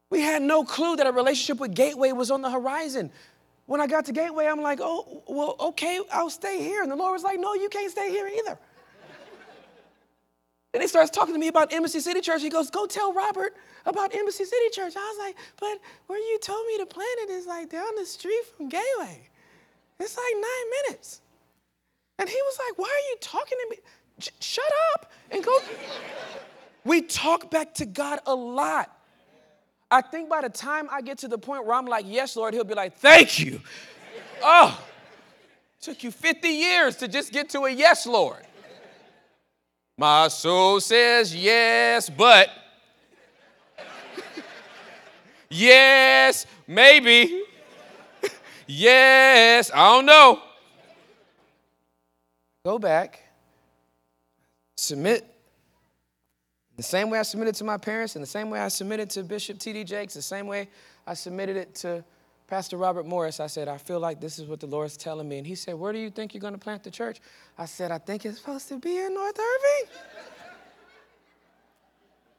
We 0.09 0.21
had 0.21 0.41
no 0.41 0.63
clue 0.63 0.95
that 0.95 1.05
a 1.05 1.11
relationship 1.11 1.59
with 1.59 1.75
Gateway 1.75 2.11
was 2.11 2.31
on 2.31 2.41
the 2.41 2.49
horizon. 2.49 3.11
When 3.67 3.81
I 3.81 3.85
got 3.85 4.05
to 4.05 4.11
Gateway, 4.11 4.47
I'm 4.47 4.61
like, 4.61 4.79
oh, 4.81 5.23
well, 5.27 5.55
okay, 5.59 5.99
I'll 6.11 6.31
stay 6.31 6.59
here. 6.63 6.81
And 6.81 6.91
the 6.91 6.95
Lord 6.95 7.13
was 7.13 7.23
like, 7.23 7.39
no, 7.39 7.53
you 7.53 7.69
can't 7.69 7.91
stay 7.91 8.09
here 8.09 8.27
either. 8.27 8.57
And 10.73 10.83
he 10.83 10.87
starts 10.87 11.09
talking 11.09 11.33
to 11.33 11.39
me 11.39 11.47
about 11.47 11.73
Embassy 11.73 11.99
City 11.99 12.21
Church. 12.21 12.41
He 12.41 12.49
goes, 12.49 12.69
Go 12.69 12.85
tell 12.85 13.11
Robert 13.13 13.55
about 13.85 14.13
Embassy 14.13 14.45
City 14.45 14.69
Church. 14.71 14.93
I 14.95 14.99
was 14.99 15.17
like, 15.19 15.35
But 15.59 15.79
where 16.07 16.19
you 16.19 16.39
told 16.39 16.65
me 16.67 16.77
to 16.77 16.85
plant 16.85 17.09
it 17.23 17.31
is 17.31 17.47
like 17.47 17.69
down 17.69 17.89
the 17.97 18.05
street 18.05 18.43
from 18.55 18.69
Gateway. 18.69 19.27
It's 19.99 20.15
like 20.15 20.33
nine 20.35 20.83
minutes. 20.83 21.21
And 22.19 22.29
he 22.29 22.35
was 22.35 22.59
like, 22.67 22.77
Why 22.77 22.87
are 22.87 23.09
you 23.11 23.17
talking 23.19 23.57
to 23.57 23.67
me? 23.71 23.77
shut 24.39 24.71
up 24.93 25.11
and 25.31 25.43
go. 25.43 25.57
we 26.83 27.01
talk 27.01 27.49
back 27.49 27.73
to 27.75 27.85
God 27.85 28.19
a 28.25 28.35
lot. 28.35 28.95
I 29.89 30.01
think 30.01 30.29
by 30.29 30.41
the 30.41 30.49
time 30.49 30.87
I 30.91 31.01
get 31.01 31.19
to 31.19 31.27
the 31.27 31.37
point 31.37 31.65
where 31.65 31.75
I'm 31.75 31.87
like, 31.87 32.05
Yes, 32.07 32.35
Lord, 32.35 32.53
he'll 32.53 32.63
be 32.63 32.75
like, 32.75 32.95
Thank 32.97 33.39
you. 33.39 33.59
oh, 34.43 34.79
took 35.81 36.03
you 36.03 36.11
50 36.11 36.47
years 36.47 36.97
to 36.97 37.07
just 37.07 37.31
get 37.31 37.49
to 37.49 37.61
a 37.61 37.71
yes, 37.71 38.05
Lord. 38.05 38.45
My 39.99 40.29
soul 40.29 40.79
says 40.79 41.35
yes, 41.35 42.09
but 42.09 42.49
yes, 45.49 46.45
maybe. 46.65 47.43
yes, 48.65 49.69
I 49.73 49.89
don't 49.89 50.05
know. 50.05 50.41
Go 52.63 52.79
back, 52.79 53.19
submit 54.77 55.25
the 56.77 56.83
same 56.83 57.09
way 57.09 57.19
I 57.19 57.23
submitted 57.23 57.55
to 57.55 57.65
my 57.65 57.75
parents, 57.75 58.15
and 58.15 58.23
the 58.23 58.27
same 58.27 58.49
way 58.49 58.61
I 58.61 58.69
submitted 58.69 59.09
to 59.09 59.23
Bishop 59.23 59.59
T.D. 59.59 59.83
Jakes, 59.83 60.13
the 60.13 60.21
same 60.21 60.47
way 60.47 60.69
I 61.05 61.13
submitted 61.13 61.57
it 61.57 61.75
to 61.75 62.05
Pastor 62.49 62.77
Robert 62.77 63.05
Morris, 63.05 63.39
I 63.39 63.45
said, 63.45 63.67
I 63.67 63.77
feel 63.77 63.99
like 63.99 64.19
this 64.19 64.39
is 64.39 64.47
what 64.47 64.59
the 64.59 64.65
Lord's 64.65 64.97
telling 64.97 65.29
me. 65.29 65.37
And 65.37 65.45
he 65.45 65.53
said, 65.53 65.75
Where 65.75 65.93
do 65.93 65.99
you 65.99 66.09
think 66.09 66.33
you're 66.33 66.41
going 66.41 66.53
to 66.53 66.59
plant 66.59 66.83
the 66.83 66.89
church? 66.89 67.19
I 67.59 67.65
said, 67.65 67.91
I 67.91 67.97
think 67.97 68.25
it's 68.25 68.37
supposed 68.37 68.69
to 68.69 68.79
be 68.79 68.97
in 68.97 69.13
North 69.13 69.37
Irving. 69.37 69.91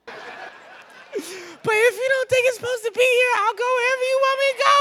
but 1.63 1.75
if 1.77 1.95
you 1.95 2.09
don't 2.09 2.31
think 2.31 2.47
it's 2.49 2.57
supposed 2.57 2.85
to 2.85 2.93
be 2.93 3.05
here, 3.05 3.33
I'll 3.37 3.55
go 3.55 3.69
wherever 3.77 4.05
you 4.09 4.19
want 4.25 4.39
me 4.41 4.49
to 4.51 4.59
go. 4.65 4.77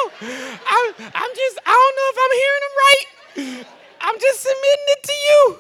I'm, 0.63 0.87
I'm 1.13 1.31
just, 1.35 1.59
I 1.65 1.75
don't 1.75 1.95
know 1.99 2.07
if 2.13 2.17
I'm 2.23 2.35
hearing 2.39 2.63
him 2.63 2.75
right. 2.87 3.67
I'm 3.99 4.17
just 4.17 4.39
submitting 4.39 4.87
it 4.87 5.03
to 5.03 5.11
you. 5.11 5.59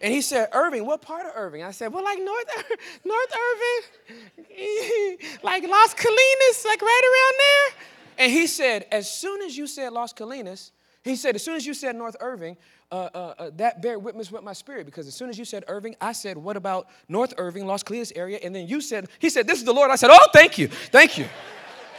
And 0.00 0.14
he 0.14 0.22
said, 0.22 0.48
Irving, 0.54 0.86
what 0.86 1.02
part 1.02 1.26
of 1.26 1.32
Irving? 1.34 1.62
I 1.62 1.72
said, 1.72 1.92
well, 1.92 2.02
like 2.02 2.20
North, 2.20 2.46
North 3.04 3.34
Irving, 3.52 5.18
like 5.42 5.62
Las 5.68 5.94
Colinas, 5.94 6.64
like 6.64 6.80
right 6.80 7.02
around 7.04 7.38
there. 7.38 8.24
And 8.24 8.32
he 8.32 8.46
said, 8.46 8.86
as 8.90 9.12
soon 9.12 9.42
as 9.42 9.58
you 9.58 9.66
said 9.66 9.92
Las 9.92 10.14
Colinas, 10.14 10.70
he 11.02 11.16
said, 11.16 11.34
as 11.34 11.44
soon 11.44 11.56
as 11.56 11.66
you 11.66 11.74
said 11.74 11.96
North 11.96 12.16
Irving, 12.20 12.56
uh, 12.92 13.08
uh, 13.14 13.34
uh, 13.38 13.50
that 13.56 13.80
bear 13.82 13.98
witness 13.98 14.32
with 14.32 14.42
my 14.42 14.52
spirit 14.52 14.86
because 14.86 15.06
as 15.06 15.14
soon 15.14 15.30
as 15.30 15.38
you 15.38 15.44
said 15.44 15.64
Irving, 15.68 15.94
I 16.00 16.12
said, 16.12 16.36
what 16.36 16.56
about 16.56 16.88
North 17.08 17.34
Irving, 17.38 17.66
Los 17.66 17.82
Colinas 17.82 18.12
area? 18.16 18.38
And 18.42 18.54
then 18.54 18.66
you 18.66 18.80
said, 18.80 19.08
he 19.18 19.30
said, 19.30 19.46
this 19.46 19.58
is 19.58 19.64
the 19.64 19.72
Lord. 19.72 19.90
I 19.90 19.96
said, 19.96 20.10
oh, 20.12 20.28
thank 20.32 20.58
you, 20.58 20.68
thank 20.68 21.16
you. 21.16 21.26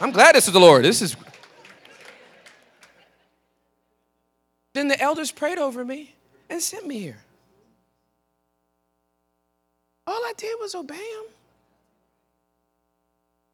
I'm 0.00 0.10
glad 0.10 0.34
this 0.34 0.46
is 0.46 0.52
the 0.52 0.60
Lord. 0.60 0.84
This 0.84 1.02
is. 1.02 1.16
Then 4.74 4.88
the 4.88 4.98
elders 4.98 5.30
prayed 5.30 5.58
over 5.58 5.84
me 5.84 6.14
and 6.48 6.60
sent 6.62 6.86
me 6.86 6.98
here. 6.98 7.22
All 10.06 10.14
I 10.14 10.32
did 10.36 10.56
was 10.58 10.74
obey 10.74 10.94
him. 10.94 11.24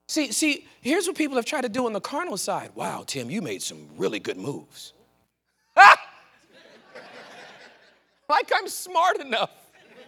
See, 0.06 0.32
see, 0.32 0.66
here's 0.80 1.06
what 1.06 1.16
people 1.16 1.36
have 1.36 1.44
tried 1.44 1.62
to 1.62 1.68
do 1.68 1.86
on 1.86 1.92
the 1.92 2.00
carnal 2.00 2.36
side. 2.36 2.70
Wow, 2.74 3.04
Tim, 3.06 3.30
you 3.30 3.42
made 3.42 3.62
some 3.62 3.88
really 3.96 4.18
good 4.18 4.38
moves. 4.38 4.94
like 8.28 8.50
I'm 8.54 8.68
smart 8.68 9.20
enough 9.20 9.50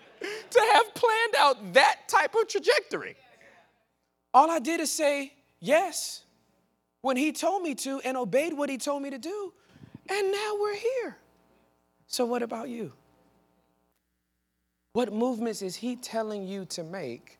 to 0.20 0.60
have 0.72 0.94
planned 0.94 1.34
out 1.38 1.72
that 1.74 2.08
type 2.08 2.34
of 2.34 2.48
trajectory. 2.48 3.16
All 4.32 4.50
I 4.50 4.58
did 4.58 4.80
is 4.80 4.90
say 4.90 5.32
yes 5.60 6.22
when 7.02 7.16
he 7.16 7.32
told 7.32 7.62
me 7.62 7.74
to 7.76 8.00
and 8.00 8.16
obeyed 8.16 8.52
what 8.52 8.68
he 8.68 8.78
told 8.78 9.02
me 9.02 9.10
to 9.10 9.18
do. 9.18 9.52
And 10.08 10.32
now 10.32 10.56
we're 10.60 10.76
here. 10.76 11.16
So, 12.06 12.24
what 12.24 12.42
about 12.42 12.68
you? 12.68 12.92
What 14.92 15.12
movements 15.12 15.62
is 15.62 15.76
he 15.76 15.94
telling 15.94 16.46
you 16.46 16.64
to 16.66 16.82
make 16.82 17.38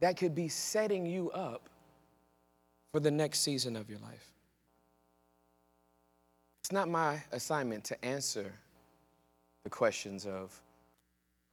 that 0.00 0.16
could 0.16 0.34
be 0.34 0.48
setting 0.48 1.04
you 1.04 1.30
up 1.32 1.68
for 2.92 3.00
the 3.00 3.10
next 3.10 3.40
season 3.40 3.76
of 3.76 3.90
your 3.90 3.98
life. 3.98 4.32
It's 6.60 6.72
not 6.72 6.88
my 6.88 7.22
assignment 7.32 7.84
to 7.84 8.04
answer 8.04 8.52
the 9.64 9.70
questions 9.70 10.26
of 10.26 10.60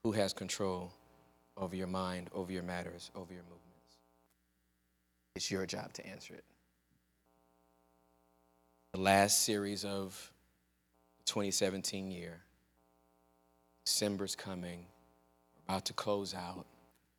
who 0.04 0.12
has 0.12 0.34
control 0.34 0.92
over 1.58 1.76
your 1.76 1.88
mind, 1.88 2.30
over 2.34 2.52
your 2.52 2.64
matters, 2.64 3.12
over 3.16 3.34
your 3.34 3.44
movements. 3.44 3.62
It's 5.36 5.50
your 5.50 5.66
job 5.66 5.94
to 5.94 6.06
answer 6.06 6.34
it. 6.34 6.44
The 8.94 9.02
last 9.02 9.44
series 9.44 9.84
of 9.84 10.32
2017 11.26 12.12
year, 12.12 12.42
December's 13.86 14.36
coming, 14.36 14.86
about 15.68 15.86
to 15.86 15.94
close 15.94 16.34
out. 16.34 16.66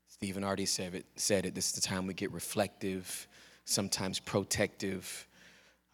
Stephen 0.08 0.44
already 0.44 0.66
said 0.66 0.94
it, 0.94 1.04
said 1.16 1.44
it. 1.44 1.54
This 1.54 1.66
is 1.66 1.72
the 1.72 1.80
time 1.80 2.06
we 2.06 2.14
get 2.14 2.32
reflective 2.32 3.26
sometimes 3.66 4.18
protective, 4.20 5.26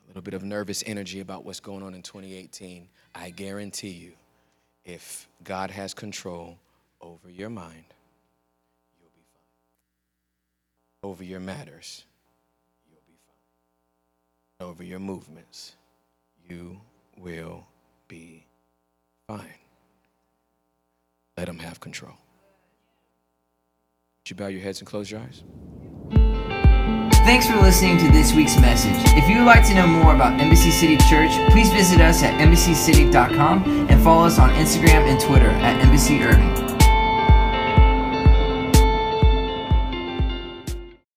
a 0.04 0.08
little 0.08 0.22
bit 0.22 0.34
of 0.34 0.44
nervous 0.44 0.84
energy 0.86 1.20
about 1.20 1.44
what's 1.44 1.58
going 1.58 1.82
on 1.82 1.94
in 1.94 2.02
2018, 2.02 2.88
I 3.14 3.30
guarantee 3.30 3.88
you, 3.88 4.12
if 4.84 5.28
God 5.44 5.70
has 5.70 5.94
control 5.94 6.58
over 7.00 7.30
your 7.30 7.50
mind, 7.50 7.84
you'll 9.00 9.10
be 9.14 9.22
over 11.02 11.24
your 11.24 11.40
matters, 11.40 12.04
you'll 12.90 13.00
be 13.06 13.18
fine. 13.26 14.68
Over 14.68 14.82
your 14.82 14.98
movements, 14.98 15.76
you 16.48 16.80
will 17.16 17.66
be 18.08 18.44
fine. 19.26 19.46
Let 21.36 21.48
Him 21.48 21.58
have 21.58 21.80
control. 21.80 22.16
Would 24.20 24.30
you 24.30 24.36
bow 24.36 24.48
your 24.48 24.60
heads 24.60 24.80
and 24.80 24.86
close 24.86 25.10
your 25.10 25.20
eyes? 25.20 25.42
Thanks 27.24 27.46
for 27.46 27.54
listening 27.56 27.98
to 27.98 28.10
this 28.10 28.32
week's 28.32 28.58
message. 28.60 28.96
If 29.16 29.28
you 29.28 29.38
would 29.38 29.46
like 29.46 29.64
to 29.68 29.74
know 29.74 29.86
more 29.86 30.12
about 30.12 30.40
Embassy 30.40 30.72
City 30.72 30.96
Church, 31.08 31.30
please 31.52 31.70
visit 31.70 32.00
us 32.00 32.20
at 32.24 32.38
embassycity.com 32.40 33.88
and 33.88 34.02
follow 34.02 34.26
us 34.26 34.40
on 34.40 34.50
Instagram 34.50 35.06
and 35.08 35.20
Twitter 35.20 35.50
at 35.50 35.80
Embassy 35.80 36.20
Irving. 36.20 36.71